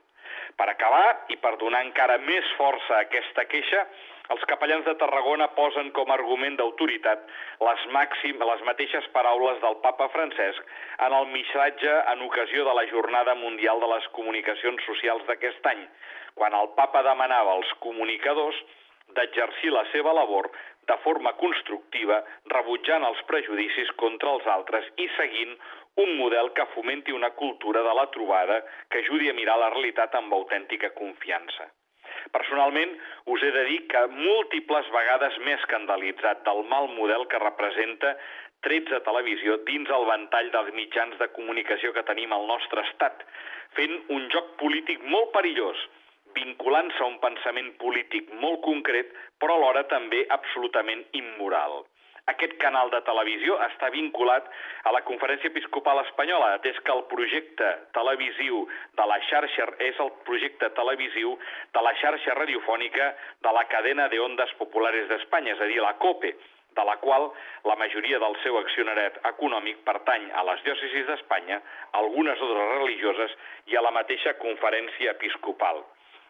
Per 0.58 0.68
acabar, 0.68 1.26
i 1.32 1.36
per 1.40 1.56
donar 1.60 1.82
encara 1.86 2.18
més 2.24 2.48
força 2.58 2.96
a 2.96 3.04
aquesta 3.06 3.44
queixa, 3.50 3.84
els 4.30 4.42
capellans 4.46 4.84
de 4.86 4.94
Tarragona 4.98 5.48
posen 5.56 5.90
com 5.94 6.10
a 6.10 6.14
argument 6.14 6.56
d'autoritat 6.58 7.24
les, 7.66 7.86
màxim, 7.96 8.42
les 8.50 8.62
mateixes 8.68 9.08
paraules 9.14 9.58
del 9.64 9.78
papa 9.82 10.06
Francesc 10.14 10.74
en 11.06 11.16
el 11.18 11.26
missatge 11.32 11.96
en 12.12 12.22
ocasió 12.28 12.66
de 12.68 12.74
la 12.78 12.86
Jornada 12.92 13.34
Mundial 13.40 13.82
de 13.82 13.88
les 13.94 14.06
Comunicacions 14.18 14.86
Socials 14.86 15.26
d'aquest 15.26 15.66
any, 15.72 15.82
quan 16.38 16.54
el 16.54 16.70
papa 16.78 17.02
demanava 17.06 17.56
als 17.58 17.72
comunicadors 17.82 18.60
d'exercir 19.16 19.74
la 19.74 19.82
seva 19.90 20.14
labor 20.14 20.46
de 20.86 20.96
forma 21.02 21.32
constructiva, 21.38 22.22
rebutjant 22.54 23.04
els 23.06 23.20
prejudicis 23.26 23.90
contra 23.98 24.30
els 24.36 24.46
altres 24.54 24.86
i 24.98 25.10
seguint 25.16 25.58
un 26.02 26.16
model 26.18 26.52
que 26.56 26.66
fomenti 26.74 27.12
una 27.12 27.30
cultura 27.38 27.82
de 27.82 27.94
la 27.94 28.06
trobada 28.10 28.64
que 28.88 29.02
ajudi 29.04 29.28
a 29.30 29.36
mirar 29.36 29.58
la 29.60 29.70
realitat 29.74 30.14
amb 30.18 30.32
autèntica 30.32 30.90
confiança. 30.96 31.68
Personalment, 32.34 32.92
us 33.32 33.42
he 33.42 33.50
de 33.54 33.64
dir 33.68 33.78
que 33.92 34.02
múltiples 34.12 34.88
vegades 34.94 35.36
m'he 35.44 35.56
escandalitzat 35.58 36.42
del 36.48 36.64
mal 36.72 36.88
model 36.96 37.26
que 37.30 37.42
representa 37.42 38.14
13 38.66 39.00
televisió 39.06 39.56
dins 39.68 39.92
el 39.98 40.08
ventall 40.08 40.50
dels 40.56 40.74
mitjans 40.76 41.16
de 41.20 41.30
comunicació 41.36 41.94
que 41.96 42.06
tenim 42.10 42.34
al 42.36 42.44
nostre 42.50 42.84
estat, 42.88 43.24
fent 43.78 43.96
un 44.16 44.28
joc 44.34 44.52
polític 44.62 45.06
molt 45.14 45.32
perillós, 45.36 45.86
vinculant-se 46.36 47.02
a 47.02 47.08
un 47.08 47.16
pensament 47.22 47.72
polític 47.80 48.28
molt 48.42 48.60
concret, 48.66 49.14
però 49.40 49.56
alhora 49.56 49.86
també 49.94 50.26
absolutament 50.36 51.06
immoral 51.24 51.80
aquest 52.30 52.56
canal 52.62 52.90
de 52.92 53.00
televisió 53.06 53.56
està 53.66 53.90
vinculat 53.94 54.46
a 54.86 54.92
la 54.94 55.02
Conferència 55.08 55.50
Episcopal 55.50 56.02
Espanyola, 56.04 56.52
atès 56.58 56.78
que 56.84 56.94
el 56.94 57.04
projecte 57.10 57.70
televisiu 57.96 58.62
de 58.98 59.08
la 59.10 59.18
xarxa 59.28 59.66
és 59.86 59.98
el 60.04 60.12
projecte 60.28 60.70
televisiu 60.78 61.36
de 61.74 61.82
la 61.86 61.94
xarxa 62.02 62.38
radiofònica 62.38 63.12
de 63.46 63.52
la 63.56 63.66
cadena 63.72 64.08
de 64.08 64.20
ondes 64.22 64.54
populares 64.62 65.08
d'Espanya, 65.10 65.56
és 65.56 65.60
a 65.60 65.70
dir, 65.70 65.80
la 65.82 65.96
COPE, 66.02 66.34
de 66.76 66.84
la 66.86 66.96
qual 67.02 67.30
la 67.64 67.76
majoria 67.76 68.18
del 68.22 68.36
seu 68.44 68.58
accionariat 68.58 69.18
econòmic 69.32 69.80
pertany 69.86 70.28
a 70.32 70.44
les 70.46 70.62
diòcesis 70.66 71.08
d'Espanya, 71.08 71.60
algunes 72.02 72.42
ordres 72.46 72.76
religioses 72.76 73.34
i 73.72 73.76
a 73.76 73.82
la 73.82 73.94
mateixa 73.96 74.36
conferència 74.38 75.16
episcopal. 75.16 75.82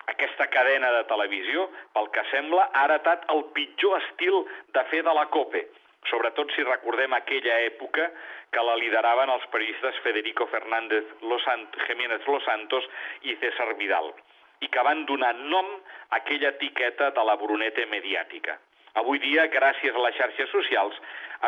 Aquesta 0.08 0.48
cadena 0.50 0.90
de 0.96 1.04
televisió, 1.10 1.68
pel 1.94 2.08
que 2.14 2.24
sembla, 2.30 2.70
ha 2.72 2.86
heretat 2.88 3.28
el 3.34 3.44
pitjor 3.54 4.00
estil 4.00 4.40
de 4.74 4.84
fer 4.90 5.04
de 5.06 5.14
la 5.14 5.26
COPE, 5.34 5.66
sobretot 6.08 6.52
si 6.54 6.64
recordem 6.64 7.12
aquella 7.12 7.60
època 7.66 8.08
que 8.50 8.64
la 8.64 8.78
lideraven 8.80 9.30
els 9.34 9.46
periodistes 9.52 10.00
Federico 10.04 10.46
Fernández 10.46 11.04
Los 11.22 11.44
Jiménez 11.86 12.26
Los 12.26 12.44
Santos 12.44 12.88
i 13.22 13.36
César 13.42 13.74
Vidal, 13.76 14.12
i 14.60 14.68
que 14.68 14.82
van 14.86 15.04
donar 15.06 15.34
nom 15.36 15.68
a 16.10 16.20
aquella 16.22 16.54
etiqueta 16.56 17.10
de 17.10 17.24
la 17.24 17.36
bruneta 17.36 17.86
mediàtica. 17.92 18.58
Avui 18.98 19.20
dia, 19.22 19.46
gràcies 19.46 19.94
a 19.94 20.02
les 20.02 20.16
xarxes 20.18 20.50
socials, 20.50 20.96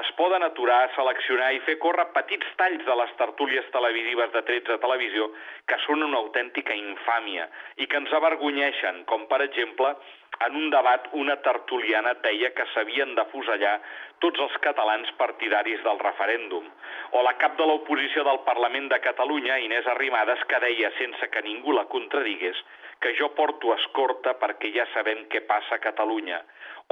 es 0.01 0.11
poden 0.17 0.45
aturar, 0.47 0.87
seleccionar 0.95 1.51
i 1.53 1.61
fer 1.67 1.75
córrer 1.83 2.07
petits 2.15 2.49
talls 2.61 2.85
de 2.87 2.95
les 3.01 3.11
tertúlies 3.19 3.67
televisives 3.75 4.31
de 4.33 4.43
13 4.49 4.79
televisió 4.85 5.27
que 5.69 5.79
són 5.85 6.07
una 6.07 6.21
autèntica 6.23 6.77
infàmia 6.79 7.49
i 7.77 7.89
que 7.91 7.99
ens 7.99 8.15
avergonyeixen, 8.21 9.03
com 9.11 9.27
per 9.29 9.43
exemple 9.45 9.91
en 10.47 10.57
un 10.57 10.71
debat 10.71 11.09
una 11.19 11.37
tertuliana 11.45 12.15
deia 12.25 12.51
que 12.57 12.67
s'havien 12.73 13.15
de 13.19 13.25
fusellar 13.33 13.75
tots 14.25 14.41
els 14.45 14.57
catalans 14.65 15.11
partidaris 15.19 15.83
del 15.87 15.99
referèndum. 16.03 16.69
O 17.19 17.23
la 17.27 17.35
cap 17.43 17.57
de 17.59 17.67
l'oposició 17.67 18.25
del 18.29 18.41
Parlament 18.47 18.89
de 18.93 19.01
Catalunya, 19.05 19.59
Inés 19.65 19.87
Arrimadas, 19.95 20.45
que 20.49 20.61
deia, 20.65 20.93
sense 20.99 21.29
que 21.31 21.43
ningú 21.43 21.75
la 21.77 21.89
contradigués, 21.95 22.59
que 23.03 23.15
jo 23.19 23.33
porto 23.39 23.75
escorta 23.75 24.37
perquè 24.39 24.71
ja 24.77 24.87
sabem 24.95 25.27
què 25.33 25.43
passa 25.49 25.77
a 25.77 25.83
Catalunya. 25.83 26.39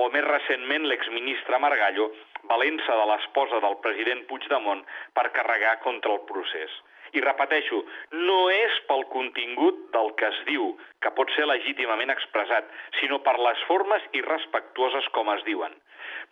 O 0.02 0.08
més 0.10 0.26
recentment 0.26 0.86
l'exministre 0.90 1.58
Margallo, 1.62 2.10
valent-se 2.50 3.00
de 3.00 3.08
l'esposa 3.12 3.60
del 3.62 3.78
president 3.84 4.24
Puigdemont 4.30 4.82
per 5.14 5.30
carregar 5.36 5.78
contra 5.86 6.16
el 6.16 6.24
procés. 6.30 6.70
I 7.16 7.22
repeteixo, 7.24 7.82
no 8.26 8.38
és 8.54 8.80
pel 8.88 9.04
contingut 9.12 9.78
del 9.94 10.12
que 10.20 10.28
es 10.30 10.40
diu, 10.48 10.72
que 11.02 11.12
pot 11.16 11.30
ser 11.36 11.46
legítimament 11.50 12.12
expressat, 12.14 12.68
sinó 13.00 13.20
per 13.26 13.36
les 13.38 13.62
formes 13.68 14.04
irrespectuoses 14.20 15.08
com 15.16 15.32
es 15.34 15.42
diuen. 15.48 15.74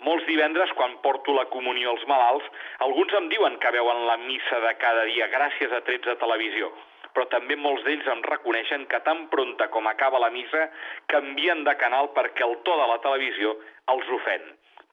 Molts 0.07 0.27
divendres, 0.29 0.71
quan 0.79 0.95
porto 1.03 1.35
la 1.35 1.49
comunió 1.55 1.91
als 1.95 2.05
malalts, 2.11 2.47
alguns 2.87 3.15
em 3.19 3.27
diuen 3.33 3.59
que 3.63 3.75
veuen 3.75 4.05
la 4.07 4.17
missa 4.23 4.61
de 4.67 4.75
cada 4.83 5.09
dia 5.11 5.27
gràcies 5.35 5.75
a 5.75 5.83
13 5.89 6.15
televisió, 6.23 6.71
però 7.15 7.27
també 7.33 7.57
molts 7.59 7.83
d'ells 7.87 8.07
em 8.15 8.23
reconeixen 8.31 8.87
que 8.93 9.03
tan 9.09 9.27
pronta 9.33 9.69
com 9.75 9.91
acaba 9.91 10.23
la 10.23 10.31
missa 10.31 10.69
canvien 11.11 11.65
de 11.67 11.75
canal 11.83 12.13
perquè 12.15 12.47
el 12.47 12.59
to 12.69 12.79
de 12.79 12.89
la 12.93 13.03
televisió 13.03 13.57
els 13.95 14.17
ofèn 14.21 14.47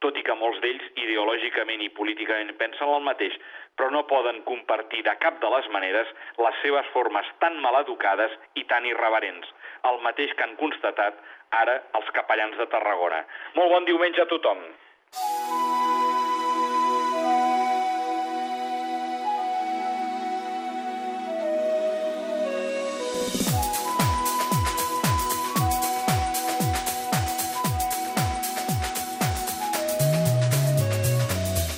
tot 0.03 0.17
i 0.19 0.23
que 0.27 0.35
molts 0.39 0.59
d'ells 0.63 0.87
ideològicament 1.01 1.83
i 1.85 1.91
políticament 1.99 2.51
pensen 2.59 2.91
el 2.97 3.05
mateix, 3.05 3.37
però 3.75 3.89
no 3.91 4.05
poden 4.09 4.41
compartir 4.49 5.03
de 5.07 5.15
cap 5.21 5.39
de 5.43 5.51
les 5.55 5.69
maneres 5.75 6.11
les 6.41 6.59
seves 6.63 6.91
formes 6.93 7.31
tan 7.43 7.57
maleducades 7.63 8.35
i 8.55 8.65
tan 8.71 8.85
irreverents, 8.91 9.47
el 9.91 10.01
mateix 10.03 10.35
que 10.35 10.47
han 10.47 10.59
constatat 10.61 11.19
ara 11.63 11.79
els 11.99 12.13
capellans 12.19 12.59
de 12.59 12.69
Tarragona. 12.75 13.23
Molt 13.55 13.75
bon 13.77 13.91
diumenge 13.91 14.23
a 14.23 14.31
tothom! 14.31 14.63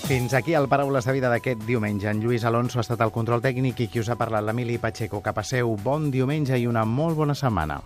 Fins 0.07 0.33
aquí 0.33 0.53
el 0.55 0.69
Paraules 0.71 1.03
de 1.03 1.11
Vida 1.11 1.27
d'aquest 1.27 1.65
diumenge. 1.67 2.07
En 2.07 2.21
Lluís 2.23 2.45
Alonso 2.47 2.79
ha 2.79 2.83
estat 2.85 3.01
el 3.03 3.09
control 3.11 3.41
tècnic 3.43 3.81
i 3.83 3.87
qui 3.91 3.99
us 3.99 4.07
ha 4.07 4.15
parlat, 4.15 4.45
l'Emili 4.47 4.77
Pacheco. 4.79 5.19
Que 5.19 5.33
passeu 5.35 5.73
bon 5.83 6.05
diumenge 6.13 6.55
i 6.55 6.63
una 6.63 6.85
molt 6.87 7.17
bona 7.19 7.33
setmana. 7.35 7.81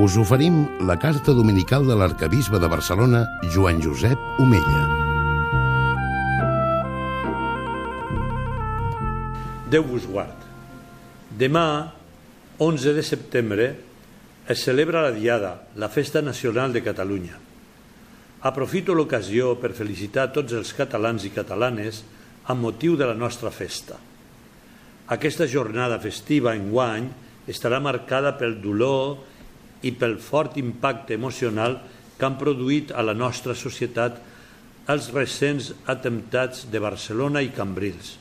Us 0.00 0.16
oferim 0.16 0.62
la 0.88 0.96
carta 0.96 1.34
dominical 1.36 1.84
de 1.84 1.98
l'arcabisbe 2.00 2.56
de 2.62 2.70
Barcelona, 2.72 3.20
Joan 3.52 3.82
Josep 3.84 4.40
Omella. 4.40 4.86
Déu 9.68 9.84
vos 9.84 10.08
guard. 10.08 10.48
Demà, 11.36 11.66
11 12.56 12.96
de 12.96 13.04
setembre, 13.04 13.68
es 14.48 14.64
celebra 14.64 15.02
la 15.02 15.12
Diada, 15.12 15.68
la 15.76 15.90
Festa 15.90 16.22
Nacional 16.22 16.72
de 16.72 16.80
Catalunya. 16.80 17.36
Aprofito 18.48 18.94
l'ocasió 18.96 19.58
per 19.60 19.74
felicitar 19.76 20.30
tots 20.32 20.54
els 20.56 20.70
catalans 20.72 21.26
i 21.28 21.32
catalanes 21.34 22.00
amb 22.48 22.64
motiu 22.64 22.96
de 22.96 23.04
la 23.10 23.16
nostra 23.18 23.52
festa. 23.52 23.98
Aquesta 25.12 25.44
jornada 25.44 26.00
festiva 26.00 26.56
en 26.56 26.70
guany 26.72 27.10
estarà 27.44 27.76
marcada 27.76 28.32
pel 28.40 28.56
dolor 28.64 29.18
i 29.84 29.92
pel 29.92 30.16
fort 30.16 30.56
impacte 30.56 31.20
emocional 31.20 31.76
que 32.16 32.24
han 32.24 32.40
produït 32.40 32.96
a 32.96 33.04
la 33.04 33.12
nostra 33.12 33.52
societat 33.52 34.16
els 34.88 35.12
recents 35.12 35.74
atemptats 35.84 36.64
de 36.72 36.80
Barcelona 36.80 37.44
i 37.44 37.52
Cambrils. 37.52 38.16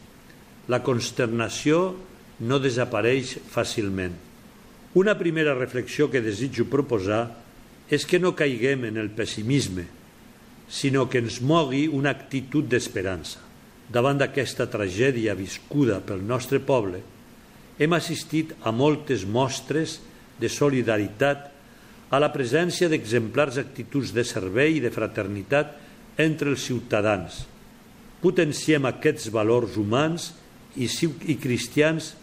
La 0.68 0.84
consternació 0.84 1.94
no 2.44 2.60
desapareix 2.60 3.38
fàcilment. 3.48 4.27
Una 4.98 5.14
primera 5.14 5.54
reflexió 5.54 6.10
que 6.10 6.24
desitjo 6.26 6.66
proposar 6.66 7.28
és 7.94 8.02
que 8.10 8.18
no 8.18 8.32
caiguem 8.34 8.88
en 8.90 8.96
el 8.98 9.12
pessimisme, 9.14 9.84
sinó 10.66 11.06
que 11.06 11.22
ens 11.22 11.38
mogui 11.38 11.84
una 11.86 12.10
actitud 12.16 12.66
d'esperança. 12.66 13.44
Davant 13.94 14.18
d'aquesta 14.18 14.66
tragèdia 14.74 15.38
viscuda 15.38 16.00
pel 16.02 16.26
nostre 16.26 16.58
poble, 16.58 17.04
hem 17.78 17.94
assistit 17.94 18.58
a 18.66 18.74
moltes 18.74 19.22
mostres 19.30 20.00
de 20.42 20.50
solidaritat 20.50 21.46
a 22.10 22.18
la 22.18 22.34
presència 22.34 22.90
d'exemplars 22.90 23.62
actituds 23.62 24.18
de 24.18 24.26
servei 24.26 24.80
i 24.82 24.84
de 24.84 24.90
fraternitat 24.90 25.78
entre 26.18 26.50
els 26.50 26.66
ciutadans. 26.66 27.44
Potenciem 28.26 28.90
aquests 28.90 29.30
valors 29.30 29.78
humans 29.78 30.32
i, 30.74 30.90
cristians 31.38 32.16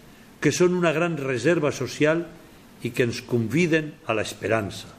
que 0.42 0.50
són 0.50 0.74
una 0.74 0.90
gran 0.90 1.14
reserva 1.22 1.70
social 1.70 2.26
i 2.26 2.42
que 2.92 3.06
ens 3.06 3.22
conviden 3.24 3.94
a 4.04 4.16
l'esperança. 4.16 4.90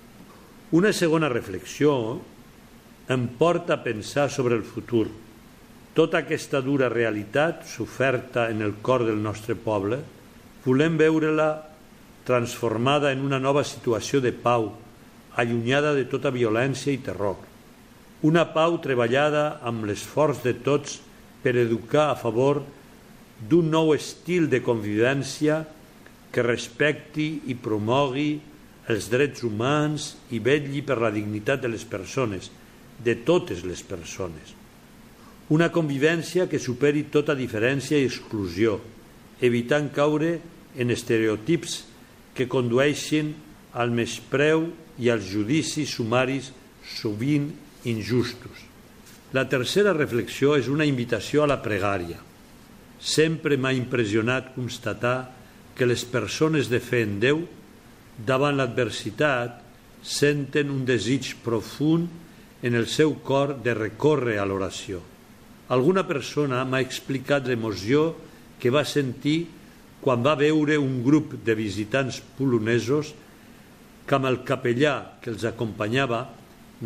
Una 0.74 0.94
segona 0.94 1.30
reflexió 1.30 2.18
em 3.10 3.28
porta 3.38 3.76
a 3.76 3.84
pensar 3.84 4.32
sobre 4.34 4.56
el 4.58 4.64
futur. 4.66 5.08
Tota 5.94 6.24
aquesta 6.24 6.62
dura 6.66 6.90
realitat 6.90 7.68
s'oferta 7.70 8.50
en 8.50 8.64
el 8.66 8.74
cor 8.82 9.06
del 9.06 9.22
nostre 9.22 9.56
poble, 9.56 10.02
volem 10.66 10.98
veure-la 10.98 11.50
transformada 12.26 13.12
en 13.14 13.22
una 13.22 13.40
nova 13.40 13.64
situació 13.64 14.20
de 14.20 14.34
pau, 14.34 14.72
allunyada 15.38 15.94
de 15.94 16.08
tota 16.10 16.34
violència 16.34 16.92
i 16.92 17.04
terror. 17.06 17.38
Una 18.26 18.48
pau 18.50 18.80
treballada 18.82 19.60
amb 19.62 19.86
l'esforç 19.86 20.42
de 20.42 20.56
tots 20.66 20.98
per 21.44 21.54
educar 21.62 22.10
a 22.10 22.18
favor 22.18 22.64
d'un 23.46 23.70
nou 23.70 23.94
estil 23.94 24.50
de 24.50 24.64
convivència 24.66 25.62
que 26.36 26.44
respecti 26.44 27.30
i 27.48 27.56
promogui 27.56 28.34
els 28.92 29.08
drets 29.08 29.46
humans 29.48 30.12
i 30.36 30.42
vetlli 30.44 30.84
per 30.86 31.00
la 31.00 31.14
dignitat 31.16 31.64
de 31.64 31.72
les 31.72 31.86
persones, 31.88 32.52
de 33.00 33.16
totes 33.24 33.64
les 33.64 33.82
persones. 33.88 34.52
Una 35.56 35.70
convivència 35.72 36.50
que 36.52 36.60
superi 36.60 37.06
tota 37.14 37.36
diferència 37.38 37.98
i 38.02 38.10
exclusió, 38.10 38.80
evitant 39.40 39.88
caure 39.96 40.36
en 40.76 40.92
estereotips 40.92 41.80
que 42.36 42.50
condueixin 42.52 43.32
al 43.80 43.94
menyspreu 43.96 44.68
i 45.00 45.12
als 45.12 45.28
judicis 45.32 45.96
sumaris 45.96 46.52
sovint 47.00 47.50
injustos. 47.88 48.66
La 49.36 49.46
tercera 49.52 49.96
reflexió 49.96 50.56
és 50.60 50.68
una 50.72 50.88
invitació 50.88 51.44
a 51.44 51.50
la 51.50 51.62
pregària. 51.64 52.20
Sempre 53.00 53.58
m'ha 53.60 53.74
impressionat 53.76 54.54
constatar 54.56 55.18
que 55.76 55.88
les 55.88 56.06
persones 56.08 56.70
de 56.72 56.80
fe 56.80 57.04
en 57.04 57.20
Déu, 57.20 57.42
davant 58.26 58.56
l'adversitat, 58.56 59.60
senten 60.06 60.72
un 60.72 60.86
desig 60.88 61.34
profund 61.44 62.64
en 62.66 62.78
el 62.78 62.88
seu 62.88 63.18
cor 63.26 63.58
de 63.62 63.74
recórrer 63.76 64.38
a 64.40 64.46
l'oració. 64.48 65.02
Alguna 65.74 66.06
persona 66.08 66.64
m'ha 66.64 66.82
explicat 66.84 67.48
l'emoció 67.50 68.14
que 68.62 68.72
va 68.72 68.86
sentir 68.86 69.46
quan 70.02 70.24
va 70.26 70.36
veure 70.38 70.78
un 70.78 71.02
grup 71.04 71.34
de 71.44 71.56
visitants 71.58 72.22
polonesos 72.38 73.12
que 74.06 74.16
amb 74.18 74.30
el 74.30 74.44
capellà 74.46 75.20
que 75.22 75.32
els 75.34 75.46
acompanyava 75.50 76.22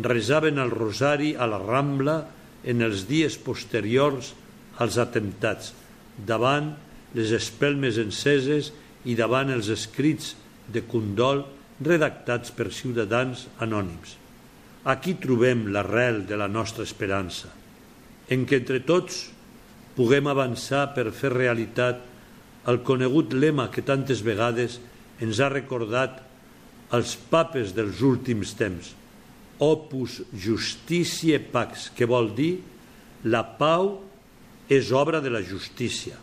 resaven 0.00 0.58
el 0.62 0.72
rosari 0.72 1.34
a 1.36 1.48
la 1.50 1.60
Rambla 1.60 2.16
en 2.64 2.80
els 2.86 3.04
dies 3.08 3.36
posteriors 3.40 4.32
als 4.80 4.96
atemptats, 5.00 5.74
davant 6.16 6.72
les 7.16 7.32
espelmes 7.34 7.98
enceses 7.98 8.70
i 9.04 9.16
davant 9.18 9.50
els 9.50 9.70
escrits 9.72 10.34
de 10.70 10.82
condol 10.86 11.44
redactats 11.80 12.52
per 12.54 12.68
ciutadans 12.74 13.46
anònims. 13.58 14.16
Aquí 14.84 15.16
trobem 15.20 15.66
l'arrel 15.74 16.24
de 16.28 16.36
la 16.40 16.48
nostra 16.48 16.84
esperança, 16.84 17.50
en 18.30 18.46
què 18.46 18.60
entre 18.60 18.80
tots 18.86 19.26
puguem 19.96 20.28
avançar 20.30 20.86
per 20.94 21.10
fer 21.12 21.32
realitat 21.34 22.00
el 22.70 22.80
conegut 22.86 23.34
lema 23.34 23.68
que 23.72 23.84
tantes 23.84 24.22
vegades 24.24 24.78
ens 25.20 25.40
ha 25.40 25.50
recordat 25.52 26.20
els 26.96 27.14
papes 27.30 27.74
dels 27.76 28.00
últims 28.04 28.54
temps, 28.58 28.94
opus 29.60 30.20
justitiae 30.32 31.40
pax, 31.52 31.90
que 31.94 32.08
vol 32.08 32.32
dir 32.36 32.54
la 33.28 33.44
pau 33.44 33.98
és 34.70 34.90
obra 34.96 35.20
de 35.20 35.32
la 35.32 35.42
justícia. 35.44 36.16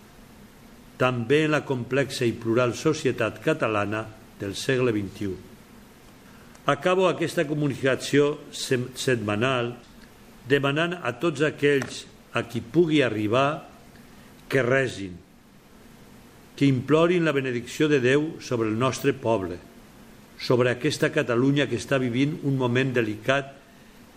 També 0.98 1.44
en 1.46 1.54
la 1.54 1.64
complexa 1.66 2.26
i 2.26 2.34
plural 2.34 2.74
societat 2.78 3.42
catalana 3.44 4.06
del 4.40 4.56
segle 4.58 4.94
XXI. 4.96 5.36
Acabo 6.68 7.08
aquesta 7.08 7.46
comunicació 7.48 8.34
setmanal 8.52 9.76
demanant 10.50 10.98
a 11.00 11.14
tots 11.22 11.44
aquells 11.46 12.04
a 12.36 12.44
qui 12.48 12.62
pugui 12.62 13.02
arribar 13.04 13.68
que 14.52 14.64
resin, 14.64 15.14
que 16.58 16.68
implorin 16.68 17.26
la 17.28 17.36
benedicció 17.36 17.88
de 17.88 18.02
Déu 18.02 18.34
sobre 18.42 18.70
el 18.72 18.78
nostre 18.80 19.14
poble, 19.14 19.60
sobre 20.40 20.72
aquesta 20.72 21.12
Catalunya 21.14 21.68
que 21.70 21.78
està 21.80 22.00
vivint 22.02 22.38
un 22.44 22.58
moment 22.58 22.94
delicat 22.94 23.54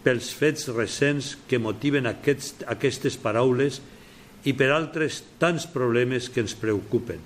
pels 0.04 0.30
fets 0.32 0.68
recents 0.72 1.34
que 1.48 1.60
motiven 1.60 2.08
aquests, 2.08 2.64
aquestes 2.66 3.18
paraules 3.20 3.80
i 4.48 4.55
per 4.57 4.70
altres 4.72 5.20
tants 5.40 5.66
problemes 5.68 6.31
que 6.33 6.40
ens 6.44 6.57
preocupen. 6.57 7.20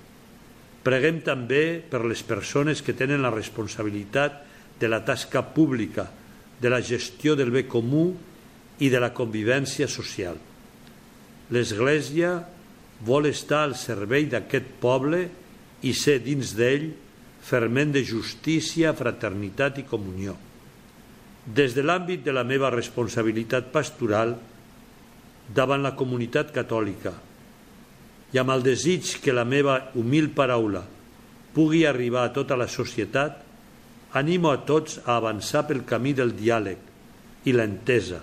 Preguem 0.85 1.21
també 1.25 1.79
per 1.89 2.03
les 2.05 2.21
persones 2.25 2.83
que 2.85 2.93
tenen 2.93 3.23
la 3.23 3.33
responsabilitat 3.33 4.43
de 4.79 4.89
la 4.91 5.01
tasca 5.07 5.41
pública, 5.55 6.09
de 6.61 6.69
la 6.69 6.81
gestió 6.81 7.35
del 7.35 7.51
bé 7.51 7.65
comú 7.67 8.09
i 8.79 8.91
de 8.91 8.99
la 8.99 9.13
convivència 9.15 9.87
social. 9.87 10.37
L'Església 11.51 12.35
vol 13.05 13.27
estar 13.29 13.63
al 13.63 13.75
servei 13.79 14.27
d'aquest 14.29 14.75
poble 14.81 15.25
i 15.85 15.93
ser 15.93 16.19
dins 16.23 16.53
d'ell 16.57 16.91
ferment 17.45 17.91
de 17.93 18.01
justícia, 18.03 18.93
fraternitat 18.97 19.77
i 19.81 19.85
comunió. 19.85 20.33
Des 21.45 21.75
de 21.77 21.83
l'àmbit 21.85 22.23
de 22.25 22.33
la 22.33 22.43
meva 22.47 22.71
responsabilitat 22.73 23.69
pastoral 23.73 24.33
davant 25.53 25.83
la 25.85 25.93
comunitat 25.97 26.51
catòlica 26.55 27.13
i 28.33 28.39
amb 28.41 28.51
el 28.51 28.63
desig 28.65 29.19
que 29.23 29.33
la 29.35 29.45
meva 29.47 29.77
humil 29.95 30.31
paraula 30.35 30.83
pugui 31.55 31.85
arribar 31.87 32.25
a 32.25 32.33
tota 32.35 32.57
la 32.59 32.67
societat, 32.67 33.37
animo 34.11 34.51
a 34.51 34.59
tots 34.67 34.99
a 35.05 35.15
avançar 35.15 35.63
pel 35.69 35.85
camí 35.87 36.11
del 36.17 36.33
diàleg 36.35 37.47
i 37.47 37.53
l'entesa, 37.55 38.19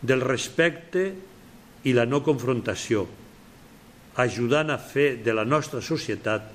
del 0.00 0.24
respecte 0.24 1.04
i 1.84 1.92
la 1.92 2.06
no 2.08 2.22
confrontació, 2.24 3.04
ajudant 4.16 4.72
a 4.72 4.78
fer 4.80 5.18
de 5.20 5.36
la 5.36 5.44
nostra 5.44 5.82
societat 5.84 6.48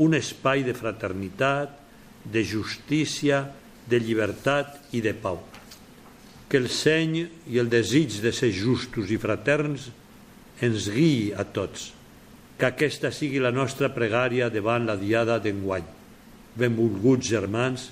un 0.00 0.16
espai 0.16 0.64
de 0.64 0.72
fraternitat, 0.72 1.76
de 2.24 2.44
justícia, 2.46 3.44
de 3.84 3.98
llibertat 4.00 4.94
i 4.96 5.02
de 5.04 5.12
pau 5.12 5.51
que 6.52 6.60
el 6.60 6.68
seny 6.68 7.14
i 7.48 7.56
el 7.56 7.70
desig 7.72 8.18
de 8.20 8.28
ser 8.36 8.50
justos 8.52 9.08
i 9.08 9.16
fraterns 9.16 9.86
ens 10.60 10.84
guiï 10.92 11.30
a 11.32 11.46
tots, 11.48 11.86
que 12.60 12.68
aquesta 12.68 13.08
sigui 13.08 13.40
la 13.40 13.54
nostra 13.56 13.88
pregària 13.94 14.50
davant 14.52 14.84
la 14.84 14.98
diada 15.00 15.38
d'enguany. 15.40 15.86
Benvolguts 16.60 17.30
germans, 17.32 17.86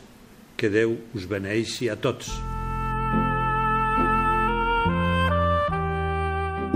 que 0.61 0.69
Déu 0.69 0.93
us 1.17 1.25
beneixi 1.25 1.89
a 1.89 1.97
tots. 1.97 2.29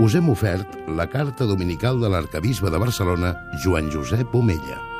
Us 0.01 0.17
hem 0.17 0.33
ofert 0.33 0.89
la 0.89 1.05
carta 1.05 1.45
dominical 1.45 2.01
de 2.01 2.09
l'arcabisbe 2.09 2.73
de 2.73 2.81
Barcelona, 2.81 3.35
Joan 3.61 3.93
Josep 3.93 4.33
Omella. 4.33 4.94